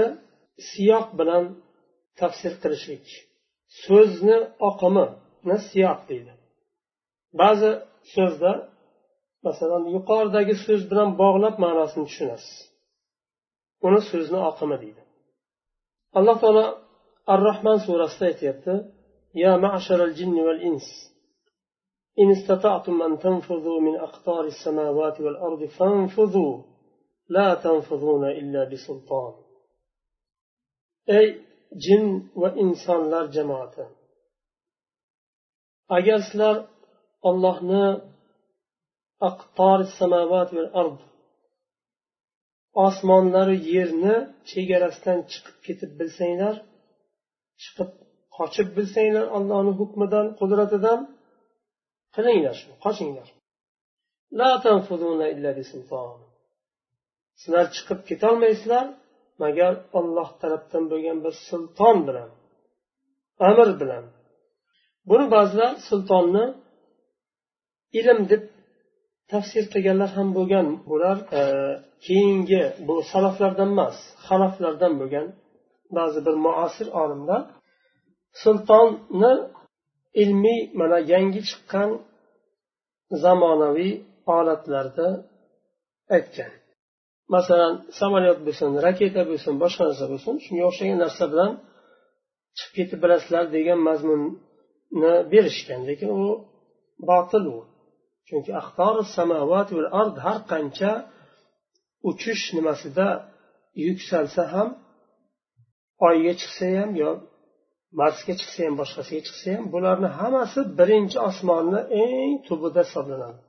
siyoq 0.69 1.07
bilan 1.19 1.43
tafsir 2.19 2.53
qilishlik. 2.63 3.05
So'zni 3.83 4.38
oqimini 4.69 5.57
siyoq 5.69 5.99
deydi. 6.09 6.33
Ba'zi 7.41 7.71
so'zda 8.13 8.51
masalan 9.47 9.83
yuqoridagi 9.95 10.55
so'z 10.65 10.81
bilan 10.91 11.09
bog'lab 11.21 11.55
ma'nosini 11.65 12.05
tushunasiz. 12.09 12.55
Uni 13.88 14.01
so'zni 14.12 14.39
oqimi 14.49 14.77
deydi. 14.83 15.01
Alloh 16.17 16.38
taolo 16.43 16.65
ar 17.33 17.39
rahman 17.49 17.77
surasida 17.85 18.25
aytyapti 18.31 18.73
ya 19.43 19.51
ma'sharal 19.65 20.13
jinni 20.19 20.41
val 20.47 20.59
ins. 20.69 20.88
إن 22.20 22.30
استطعتم 22.30 23.02
أن 23.02 23.18
تنفذوا 23.18 23.80
من 23.80 23.96
أقطار 23.96 24.44
السماوات 24.44 25.20
والأرض 25.20 25.64
فانفذوا 25.64 26.62
لا 27.28 27.54
تنفذون 27.54 28.24
إلا 28.24 28.64
بسلطان 28.70 29.33
أي 31.11 31.26
جن 31.85 32.28
وإنسان 32.37 33.11
لار 33.11 33.26
جماعة 33.26 33.74
agar 35.88 36.18
sizlar 36.26 36.57
ollohni 37.28 37.87
aqtor 39.28 39.78
samovat 39.98 40.48
va 40.57 40.64
ard 40.80 40.98
osmonlaru 42.87 43.57
yerni 43.74 44.16
chegarasidan 44.50 45.18
chiqib 45.30 45.57
ketib 45.66 45.90
bilsanglar 46.00 46.54
chiqib 47.62 47.90
qochib 48.37 48.68
bilsanglar 48.76 49.26
allohni 49.37 49.72
hukmidan 49.80 50.26
qudratidan 50.40 51.00
qilinglar 52.15 52.56
shu 52.62 52.69
qochinglar 52.86 53.28
sizlar 57.41 57.65
chiqib 57.76 58.00
ketolmaysizlar 58.10 58.86
magar 59.43 59.74
olloh 60.00 60.30
tarafdan 60.41 60.84
bo'lgan 60.91 61.17
bir 61.26 61.34
sulton 61.48 61.98
bilan 62.08 62.30
amr 63.48 63.69
bilan. 63.82 64.06
Buni 65.10 65.26
ba'zilar 65.36 65.72
sultonni 65.88 66.45
ilm 68.00 68.19
deb 68.32 68.43
tafsir 69.32 69.63
qilganlar 69.74 70.10
ham 70.17 70.30
bo'lgan 70.38 70.67
bular 70.89 71.17
e, 71.39 71.41
keyingi 72.06 72.62
bu 72.88 72.95
salaflardan 73.12 73.69
emas 73.76 73.98
xaloflardan 74.28 74.93
bo'lgan 75.02 75.28
ba'zi 75.98 76.19
bir 76.28 76.36
muasir 76.45 76.88
olimlar 77.02 77.41
sultonni 78.43 79.34
ilmiy 80.24 80.62
mana 80.80 80.98
yangi 81.13 81.41
chiqqan 81.50 81.89
zamonaviy 83.24 83.93
holatlarda 84.28 85.08
aytgan. 86.15 86.52
Masalan 87.36 87.74
samolyot 88.00 88.39
bo'lsin 88.48 88.69
raketa 88.86 89.22
bo'lsin 89.32 89.54
boshqa 89.63 89.84
narsa 89.89 90.06
bo'lsin 90.13 90.34
shunga 90.45 90.63
o'xshagan 90.69 91.00
narsa 91.06 91.26
bilan 91.34 91.52
chiqib 92.58 92.74
ketib 92.78 93.00
bilasizlar 93.04 93.45
degan 93.56 93.80
mazmunni 93.89 95.13
berishgan. 95.32 95.82
Lekin 95.89 96.10
u 96.22 96.24
botil 97.10 97.45
u. 97.56 97.60
Chunki 98.28 98.52
samovat 99.15 99.67
va 99.76 99.84
ard 100.02 100.15
har 100.26 100.39
qancha 100.52 100.91
uchish 102.10 102.43
nimasida 102.58 103.08
yuksalsa 103.88 104.43
ham 104.54 104.69
oyga 106.08 106.34
chiqsa 106.41 106.65
ham 106.80 106.91
yo 107.02 107.12
marsga 107.97 108.34
chiqsa 108.39 108.60
ham 108.67 108.75
boshqasiga 108.82 109.21
chiqsa 109.28 109.47
ham 109.56 109.65
bularni 109.73 110.10
hammasi 110.19 110.60
birinchi 110.80 111.17
osmonni 111.30 111.82
eng 112.04 112.34
tubida 112.47 112.82
hisoblanadi. 112.88 113.39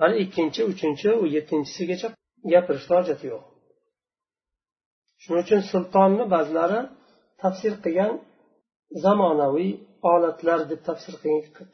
Hali 0.00 0.16
ikkinchi 0.24 0.60
uchinchi 0.72 1.08
u 1.22 1.24
yettinchisigacha 1.36 2.08
gapirishni 2.52 2.94
hojati 2.98 3.24
yo'q. 3.32 3.44
Shuning 5.22 5.42
uchun 5.44 5.60
sultonni 5.72 6.24
ba'zilari 6.34 6.80
tafsir 7.42 7.72
qilgan 7.84 8.12
zamonaviy 9.04 9.72
olatlar 10.12 10.60
deb 10.70 10.80
tafsir 10.88 11.14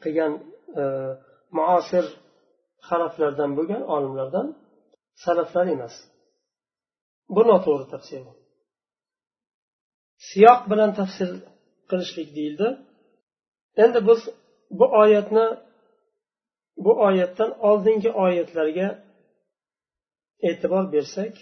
qilgan 0.03 0.33
e, 0.81 0.83
muasir 1.57 2.05
haraflardan 2.89 3.51
bo'lgan 3.57 3.83
olimlardan 3.95 4.47
salaflar 5.23 5.65
emas. 5.75 5.95
Bu 7.35 7.41
noto'g'ri 7.51 7.85
tafsir. 7.93 8.21
Siyoq 10.27 10.61
bilan 10.71 10.91
tafsir 10.99 11.29
qilishlik 11.89 12.29
deyildi. 12.37 12.67
Endi 13.83 13.99
biz 14.07 14.21
bu 14.79 14.85
oyatni 15.01 15.45
bu 16.85 16.91
oyatdan 17.07 17.51
oldingi 17.69 18.11
oyatlarga 18.25 18.87
e'tibor 20.49 20.85
bersak 20.93 21.33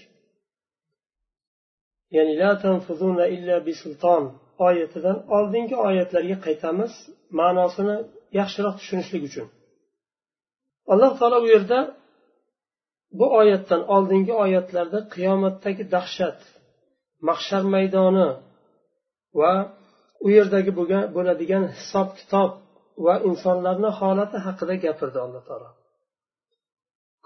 ya'ni 2.15 2.33
la 2.41 2.51
tanfuzuna 2.63 3.25
illa 3.35 3.55
bisulton 3.67 4.23
oyatidan 4.67 5.17
oldingi 5.37 5.75
oyatlarga 5.87 6.37
qaytamiz 6.45 6.93
ma'nosini 7.39 7.97
yaxshiroq 8.39 8.75
tushunishlik 8.79 9.23
uchun. 9.29 9.47
Alloh 10.91 11.11
taolo 11.19 11.37
bu 11.45 11.47
yerda 11.55 11.79
bu 13.19 13.25
oyatdan 13.39 13.81
oldingi 13.95 14.33
oyatlarda 14.43 14.99
qiyomatdagi 15.13 15.83
dahshat 15.95 16.39
mahshar 17.27 17.63
maydoni 17.73 18.27
va 19.40 19.52
u 20.24 20.26
yerdagi 20.36 20.70
bo'ladigan 21.16 21.64
hisob 21.76 22.08
kitob 22.18 22.50
va 23.06 23.14
insonlarni 23.28 23.90
holati 23.98 24.36
haqida 24.46 24.74
gapirdi 24.84 25.18
alloh 25.26 25.44
taolo 25.50 25.70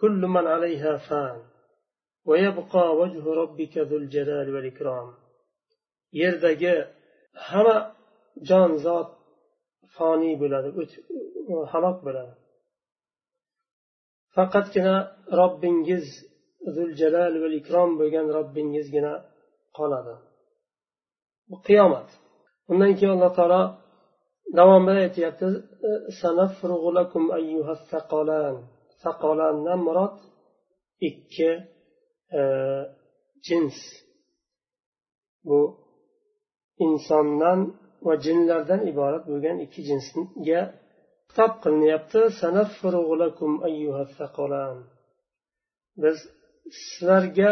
كل 0.03 0.21
من 0.37 0.47
عليها 0.55 0.93
فان 1.09 1.37
ويبقى 2.29 2.85
وجه 3.01 3.25
ربك 3.43 3.75
ذو 3.89 3.97
الجلال 4.03 4.47
والإكرام 4.55 5.09
yerdagi 6.23 6.75
hamma 7.49 7.77
jon 8.49 8.71
zot 8.87 9.09
foniy 9.97 10.35
bo'ladi 10.43 10.69
halok 11.73 11.97
bo'ladi 12.07 12.35
faqatgina 14.35 14.97
robbingiz 15.41 16.07
zuljalal 16.77 17.35
va 17.43 17.49
ikrom 17.61 17.91
bo'lgan 18.01 18.27
robbingizgina 18.37 19.13
qoladi 19.79 20.15
Bu 21.52 21.58
qiyomat. 21.68 22.10
Undan 22.72 22.92
keyin 22.98 23.12
alloh 23.16 23.32
taolo 23.38 23.62
davomida 24.58 25.00
aytyapti 25.08 25.48
saqolandan 29.04 29.80
murod 29.88 30.16
ikki 31.10 31.52
e, 32.40 32.42
jins. 33.48 33.80
Bu 35.48 35.60
insondan 36.86 37.60
va 38.06 38.14
jinlardan 38.26 38.82
iborat 38.92 39.24
bo'lgan 39.32 39.58
ikki 39.66 39.82
jinsga 39.90 40.62
xitob 41.30 41.54
qilinyapti 41.64 42.20
biz 46.04 46.18
sizlarga 46.82 47.52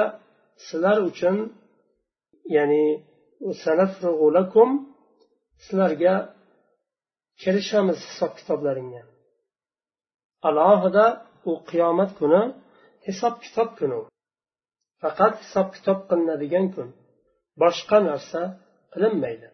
sizlar 0.68 0.98
uchun 1.10 1.38
ya'ni 2.56 2.86
sizlarga 5.64 6.14
kirishamiz 7.42 8.00
hisob 8.10 8.32
kitoblaringga 8.40 9.04
alohida 10.50 11.06
u 11.50 11.52
qiyomat 11.70 12.12
kuni 12.20 12.42
hisob 13.08 13.36
kitob 13.44 13.70
kuni 13.80 14.00
faqat 15.02 15.34
hisob 15.44 15.68
kitob 15.76 16.00
qilinadigan 16.10 16.66
kun 16.76 16.88
boshqa 17.62 17.98
narsa 18.10 18.42
qilinmaydi 18.94 19.48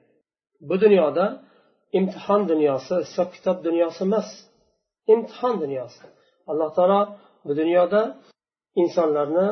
bu 0.68 0.76
dunyoda 0.84 1.26
imtihon 1.98 2.42
dunyosi 2.52 2.94
hisob 3.06 3.30
kitob 3.36 3.58
dunyosi 3.68 4.00
emas 4.08 4.30
imtihon 5.14 5.56
dunyosi 5.64 6.06
alloh 6.52 6.70
taolo 6.78 7.02
bu 7.46 7.52
dunyoda 7.62 8.02
insonlarni 8.82 9.48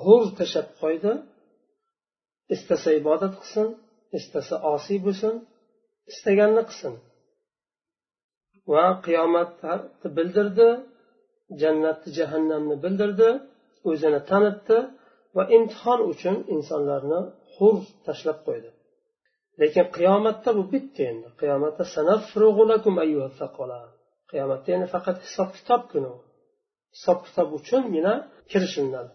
hur 0.00 0.22
tashlab 0.38 0.68
qo'ydi 0.82 1.12
istasa 2.54 2.88
ibodat 3.00 3.34
qilsin 3.40 3.68
istasa 4.18 4.54
osiy 4.74 4.98
bo'lsin 5.06 5.34
istaganini 6.10 6.62
qilsin. 6.68 6.94
Va 8.72 8.86
qiyomatni 9.06 10.08
bildirdi 10.18 10.68
jannatni 11.62 12.10
jahannamni 12.18 12.76
bildirdi 12.84 13.30
o'zini 13.90 14.20
tanitdi 14.30 14.78
va 15.36 15.44
imtihon 15.56 16.00
uchun 16.12 16.36
insonlarni 16.54 17.20
hur 17.54 17.76
tashlab 18.06 18.38
qo'ydi. 18.46 18.70
Lekin 19.60 19.86
qiyomatda 19.96 20.50
bu 20.58 20.62
bitta 20.72 21.00
endi. 21.10 21.28
Qiyomatda 21.40 21.84
qiyomatda 24.30 24.68
yana 24.74 24.86
faqat 24.94 25.16
hisob 25.26 25.48
kitob 25.56 25.82
kuni. 25.92 26.12
Hisob 26.94 27.18
kitob 27.26 27.48
uchungina 27.58 28.14
kirishiladi. 28.50 29.12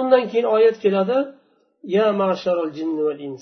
Undan 0.00 0.24
keyin 0.30 0.46
oyat 0.56 0.76
keladi. 0.84 1.18
يا 1.84 2.12
معشر 2.12 2.64
الجن 2.64 2.88
والإنس 2.88 3.40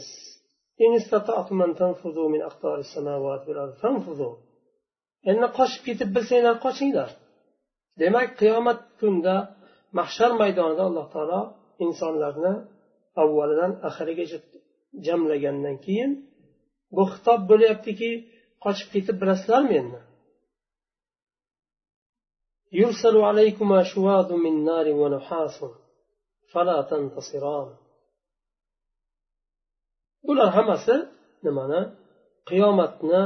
إن 0.80 0.96
استطعتم 0.96 1.62
أن 1.62 1.74
تنفذوا 1.74 2.28
من 2.28 2.42
أقطار 2.42 2.78
السماوات 2.78 3.48
والأرض 3.48 3.74
فانفذوا. 3.74 4.36
إن 5.28 5.44
قش 5.44 5.82
كتب 5.86 6.12
بسينا 6.12 6.52
قشينا 6.52 7.08
لما 7.98 8.34
قيامة 8.34 8.80
كندا 9.00 9.56
محشر 9.92 10.32
ميدان 10.32 10.86
الله 10.86 11.12
تعالى 11.12 11.54
إنسان 11.82 12.14
لغنا 12.20 12.68
أولا 13.18 13.86
أخرج 13.86 14.40
جملة 14.94 15.36
جنن 15.36 15.76
كين. 15.76 16.26
بخطاب 16.92 17.46
بولي 17.46 17.70
أبتكي 17.70 18.28
قش 18.60 18.88
كتب 18.94 19.18
برسلال 19.18 19.64
مينا 19.64 20.02
يرسل 22.72 23.16
عليكم 23.16 23.82
شواذ 23.82 24.32
من 24.32 24.64
نار 24.64 24.88
ونحاس. 24.92 25.64
فلا 26.52 26.82
تنتصران. 26.82 27.79
Bular 30.26 30.48
hammasi 30.56 30.94
nimani? 31.46 31.80
Qiyomatni 32.48 33.22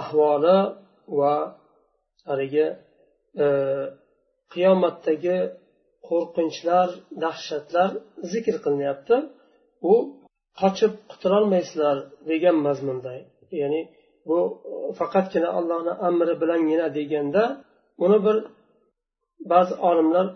ahvoli 0.00 0.58
va 1.18 1.34
haligi 2.28 2.66
e, 3.44 3.46
qiyomatdagi 4.52 5.38
qo'rqinchlar 6.08 6.88
dahshatlar 7.24 7.90
zikr 8.32 8.54
qilinyapti. 8.64 9.16
U 9.90 9.92
qochib 10.60 10.92
qutulolmaysizlar 11.10 11.96
degan 12.30 12.56
mazmunda. 12.66 13.12
Ya'ni 13.62 13.80
bu 14.28 14.38
faqatgina 14.98 15.48
allohni 15.58 15.92
amri 16.08 16.34
bilangina 16.42 16.86
deganda 16.98 17.44
uni 18.04 18.18
bir 18.26 18.36
ba'zi 19.52 19.74
olimlar 19.88 20.26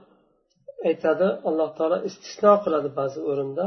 aytadi 0.88 1.28
alloh 1.48 1.70
taolo 1.78 1.98
istisno 2.08 2.52
qiladi 2.64 2.88
ba'zi 3.00 3.18
o'rinda. 3.30 3.66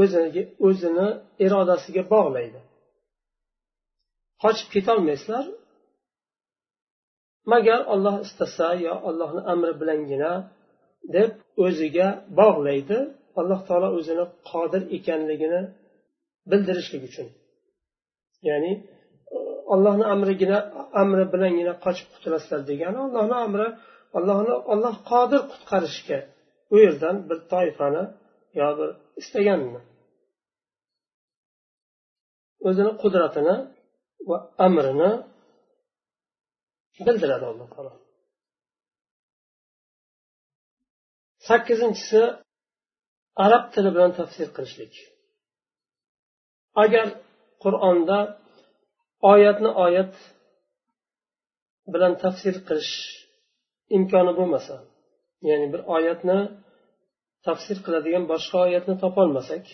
O'ziga 0.00 0.42
o'zini 0.66 1.08
irodasiga 1.44 2.02
bog'laydi. 2.14 2.60
Qochib 4.42 4.68
ketolmaysizlar 4.74 5.44
magar 7.52 7.80
olloh 7.94 8.16
istasa 8.26 8.68
yo 8.86 8.94
allohni 9.08 9.42
amri 9.52 9.72
bilangina 9.80 10.32
deb 11.16 11.30
o'ziga 11.64 12.08
bog'laydi 12.40 12.98
alloh 13.40 13.60
taolo 13.68 13.88
o'zini 13.98 14.24
qodir 14.50 14.82
ekanligini 14.96 15.60
bildirishlik 16.50 17.02
uchun. 17.10 17.28
Ya'ni 18.48 18.72
ollohni 19.74 20.06
amrigina 20.14 20.58
amri 21.02 21.24
bilangina 21.34 21.74
qochib 21.84 22.08
qutulasizlar 22.14 22.60
degani 22.70 22.98
ollohni 23.06 23.36
amri 23.46 23.68
ollohni 24.18 24.54
olloh 24.72 24.94
qodir 25.10 25.40
qutqarishga 25.52 26.18
u 26.72 26.76
yerdan 26.84 27.16
bir 27.28 27.38
toifani 27.52 28.04
yo 28.60 28.68
bir 28.78 28.90
istaganini 29.20 29.80
o'zini 32.68 32.92
qudratini 33.02 33.56
va 34.28 34.38
amrini 34.66 35.10
bildiradi 37.06 37.44
alloh 37.50 37.68
taolo. 37.74 37.92
Sakkizinchisi 41.48 42.22
arab 43.44 43.64
tili 43.74 43.90
bilan 43.96 44.12
tafsir 44.18 44.48
qilishlik. 44.56 44.94
Agar 46.84 47.06
qur'onda 47.64 48.18
oyatni 49.32 49.70
oyat 49.86 50.12
bilan 51.92 52.12
tafsir 52.22 52.54
qilish 52.68 52.94
imkoni 53.96 54.32
bo'lmasa 54.38 54.76
ya'ni 55.48 55.66
bir 55.72 55.80
oyatni 55.96 56.38
tafsir 57.47 57.77
qiladigan 57.85 58.23
boshqa 58.31 58.57
oyatni 58.67 58.95
topolmasak 59.03 59.65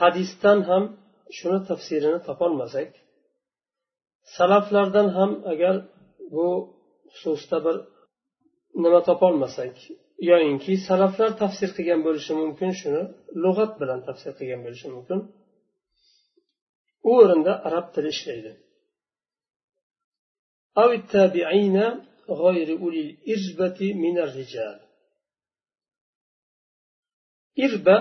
hadisdan 0.00 0.58
ham 0.68 0.84
shuni 1.38 1.60
tafsirini 1.70 2.20
topolmasak 2.28 2.90
salaflardan 4.36 5.08
ham 5.16 5.30
agar 5.52 5.74
bu 6.34 6.48
xususda 7.18 7.58
bir 7.66 7.76
nima 8.82 9.00
topolmasak 9.08 9.74
yoyinki 10.30 10.72
salaflar 10.88 11.30
tafsir 11.42 11.70
qilgan 11.76 12.00
bo'lishi 12.06 12.32
mumkin 12.42 12.70
shuni 12.80 13.02
lug'at 13.44 13.72
bilan 13.80 14.00
tafsir 14.08 14.32
qilgan 14.38 14.60
bo'lishi 14.66 14.88
mumkin 14.94 15.18
u 17.10 17.10
o'rinda 17.22 17.52
arab 17.68 17.86
tili 17.94 18.10
ishlaydi 18.16 18.52
أو 20.82 20.88
التابعين 21.00 21.76
غير 22.42 22.68
أولي 22.82 23.00
الإربة 23.06 23.78
من 24.04 24.18
الرجال 24.18 24.78
irba 27.65 27.97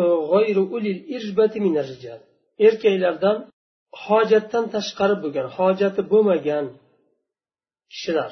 e, 0.00 0.02
erkaklardan 2.66 3.36
hojatdan 4.04 4.64
tashqari 4.74 5.16
bo'lgan 5.22 5.46
hojati 5.56 6.02
bo'lmagan 6.12 6.66
kishilar. 7.92 8.30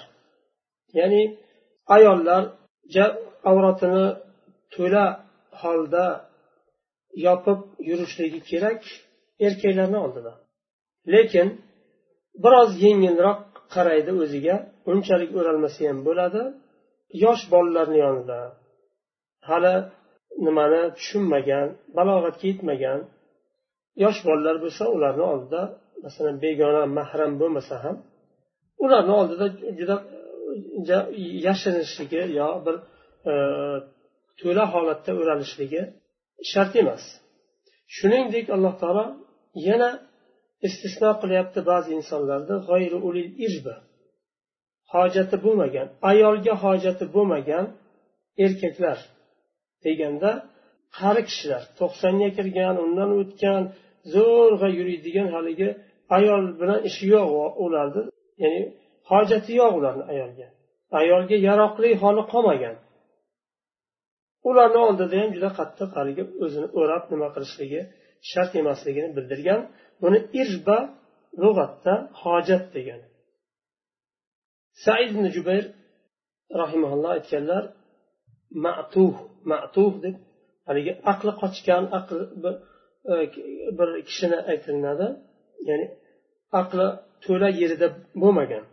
Ya'ni 0.98 1.22
ayollar 1.96 2.42
avratini 3.50 4.06
to'la 4.74 5.06
holda 5.60 6.06
yopib 7.26 7.60
yurishligi 7.88 8.40
kerak 8.50 8.80
erkaklarni 9.46 9.98
oldida. 10.04 10.32
Lekin 11.14 11.48
biroz 12.44 12.70
yengilroq 12.84 13.40
qaraydi 13.74 14.12
o'ziga 14.22 14.56
unchalik 14.92 15.30
o'ralmasa 15.38 15.80
ham 15.88 15.98
bo'ladi 16.08 16.42
yosh 17.24 17.42
bolalarni 17.52 17.98
yonida 18.06 18.38
hali 19.50 19.74
nimani 20.46 20.82
tushunmagan 20.98 21.66
balog'atga 21.96 22.44
yetmagan 22.50 23.00
yosh 24.04 24.20
bolalar 24.26 24.56
bo'lsa 24.64 24.84
ularni 24.96 25.24
oldida 25.32 25.62
masalan 26.04 26.36
begona 26.44 26.82
mahram 26.98 27.32
bo'lmasa 27.40 27.74
ham 27.84 27.96
ularni 28.84 29.12
oldida 29.20 29.46
juda 29.78 29.96
yashirishligi 31.46 32.22
yo 32.40 32.48
bir 32.64 32.76
e, 33.30 33.32
to'la 34.40 34.64
holatda 34.74 35.10
o'ralishligi 35.20 35.82
shart 36.50 36.72
emas. 36.82 37.04
Shuningdek 37.96 38.46
alloh 38.56 38.74
taolo 38.82 39.06
yana 39.68 39.90
istisno 40.66 41.10
qilyapti 41.22 41.60
ba'zi 41.70 41.90
insonlarni 41.98 42.56
g'oyri 42.68 42.98
ulil 43.08 43.30
irba 43.46 43.74
hojati 44.94 45.36
bo'lmagan 45.44 45.88
ayolga 46.10 46.54
hojati 46.64 47.04
bo'lmagan 47.14 47.64
erkaklar. 48.44 48.98
Deganda 49.84 50.30
qari 50.98 51.22
kishilar 51.28 51.62
to'qsonga 51.78 52.28
kirgan 52.36 52.74
undan 52.84 53.10
o'tgan 53.20 53.62
zo'rg'a 54.14 54.68
yuriydigan 54.78 55.28
haligi 55.34 55.68
ayol 56.16 56.44
bilan 56.60 56.80
ishi 56.88 57.04
yo'q 57.14 57.30
ularni 57.64 58.02
ya'ni 58.42 58.60
hojati 59.10 59.52
yo'q 59.60 59.72
ularni 59.78 60.04
ayolga. 60.12 60.46
Ayolga 61.00 61.36
yaroqli 61.48 61.90
holi 62.02 62.22
qolmagan. 62.32 62.76
Ularni 64.50 64.78
oldida 64.86 65.16
ham 65.22 65.30
juda 65.36 65.50
qattiq 65.58 65.90
haligi 65.98 66.22
o'zini 66.44 66.68
o'rab 66.80 67.04
nima 67.12 67.28
qilishligi 67.34 67.80
shart 68.30 68.52
emasligini 68.62 69.08
bildirgan. 69.16 69.60
Buni 70.02 70.18
irba 70.42 70.78
lug'atda 71.42 71.94
hojat 72.22 72.64
degan 72.76 73.00
said 74.84 75.08
ibn 75.14 75.24
jubayr 75.36 75.64
rahimaulloh 76.62 77.10
aytganlar 77.18 77.64
matuh 78.64 79.14
matuh 79.50 79.92
deb 80.04 80.16
haligi 80.68 80.92
aqli 81.12 81.32
qochgan 81.42 81.84
aql 81.98 82.18
e, 83.12 83.14
bir 83.78 83.88
kishini 84.08 84.38
aytilinadi. 84.50 85.06
Ya'ni 85.68 85.86
aqli 86.60 86.86
to'la 87.24 87.48
yerida 87.60 87.88
bo'lmagan. 88.22 88.64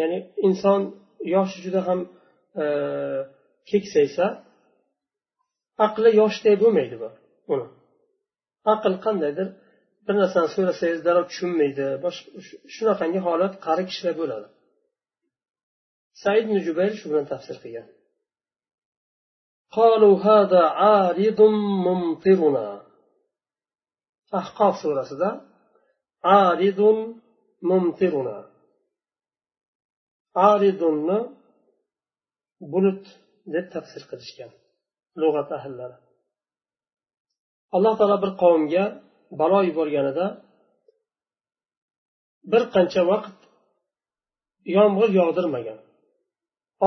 Ya'ni 0.00 0.18
inson 0.46 0.80
yoshi 1.34 1.58
juda 1.64 1.80
ham 1.88 2.00
e, 2.62 2.64
keksaysa 3.70 4.26
aqli 5.86 6.10
yoshday 6.20 6.54
bo'lmaydi 6.62 6.96
bu 7.02 7.08
uni. 7.52 7.66
Aql 8.74 8.94
qandaydir 9.04 9.48
bir 10.06 10.14
narsani 10.22 10.48
so'rasangiz 10.56 11.00
darrov 11.06 11.26
tushunmaydi 11.30 11.86
shunaqangi 12.74 13.20
holat 13.26 13.54
qari 13.66 13.82
kishida 13.90 14.12
bo'ladi. 14.20 14.46
Said 16.22 16.44
jubayr 16.66 16.92
shu 17.00 17.06
bilan 17.10 17.26
tafsir 17.32 17.56
qilgan. 17.62 17.86
قالوا 19.73 20.15
هذا 20.29 20.61
عارض 20.81 21.41
ممطرنا 21.87 22.89
ahqof 24.39 24.73
surasida 24.83 25.29
aridun 26.41 26.97
mumtiruna 27.69 28.37
aridunni 30.49 31.19
bulut 32.71 33.03
deb 33.53 33.65
tafsir 33.73 34.03
qilishgan 34.09 34.51
lug'at 35.21 35.49
ahllari 35.57 35.97
alloh 37.75 37.93
taolo 37.99 38.17
bir 38.23 38.31
qavmga 38.41 38.83
balo 39.39 39.59
yuborganida 39.69 40.25
bir 42.51 42.63
qancha 42.75 43.01
vaqt 43.11 43.37
yomg'ir 44.77 45.09
yog'dirmagan 45.19 45.79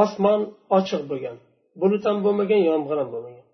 osmon 0.02 0.40
ochiq 0.78 1.02
bo'lgan 1.10 1.36
bulut 1.81 2.03
ham 2.07 2.17
bo'lmagan 2.25 2.61
yomg'ir 2.69 2.97
ham 3.01 3.09
bo'lmagan. 3.13 3.45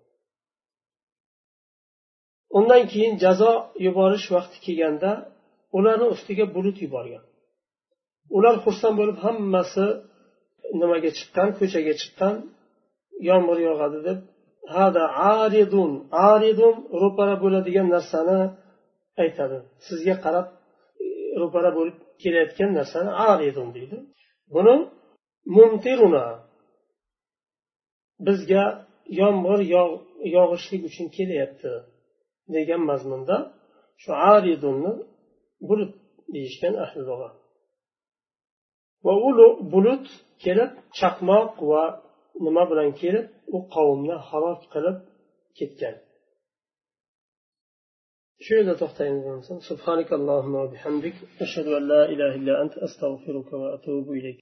Undan 2.58 2.82
keyin 2.92 3.14
jazo 3.24 3.52
yuborish 3.86 4.26
vaqti 4.34 4.56
kelganda 4.66 5.10
ularni 5.76 6.06
ustiga 6.14 6.44
bulut 6.56 6.76
yuborgan. 6.84 7.24
Ular 8.36 8.54
xursand 8.64 8.94
bo'lib 9.00 9.18
hammasi 9.26 9.86
nimaga 10.80 11.10
chiqqan 11.18 11.48
ko'chaga 11.58 11.92
chiqqan 12.00 12.34
yomg'ir 13.28 13.58
yog'adi 13.68 13.98
deb 14.08 14.18
hada 14.74 15.04
aridun 15.36 15.90
aridun 16.30 16.74
ro'para 17.02 17.34
bo'ladigan 17.44 17.86
narsani 17.94 18.38
aytadi. 19.22 19.56
Sizga 19.86 20.14
qarab 20.24 20.46
ro'para 21.40 21.70
bo'lib 21.78 21.96
kelayotgan 22.22 22.70
narsani 22.78 23.10
aridun 23.30 23.68
deydi. 23.76 23.96
Buni 24.54 24.74
mumtiruna 25.56 26.26
bizga 28.26 28.64
yomg'ir 29.20 29.60
yog'ishlik 30.36 30.82
uchun 30.88 31.06
kelyapti 31.16 31.72
degan 32.54 32.82
mazmunda 32.90 33.36
shu 34.02 34.10
aridunni 34.32 34.92
bulut 35.68 35.92
deyishgan 36.34 36.74
ahli 36.84 37.02
va 39.06 39.12
u 39.26 39.30
bulut 39.72 40.06
kelib 40.44 40.72
chaqmoq 40.98 41.52
va 41.70 41.82
nima 42.46 42.62
bilan 42.70 42.90
kelib 43.00 43.26
u 43.56 43.58
qavmni 43.74 44.16
halok 44.28 44.60
qilib 44.74 44.96
ketgan. 45.58 45.96
Shu 48.44 48.52
yerda 48.58 48.74
to'xtaymiz 48.82 49.46
subhanakallohumma 49.70 50.62
bihamdik. 50.72 51.14
Ashhadu 51.44 51.70
an 51.78 51.84
la 51.92 52.02
ilaha 52.14 52.34
illa 52.40 52.54
ant 52.62 52.74
astag'firuka 52.86 53.54
va 53.62 53.68
atubu 53.76 54.10
ilayk. 54.20 54.32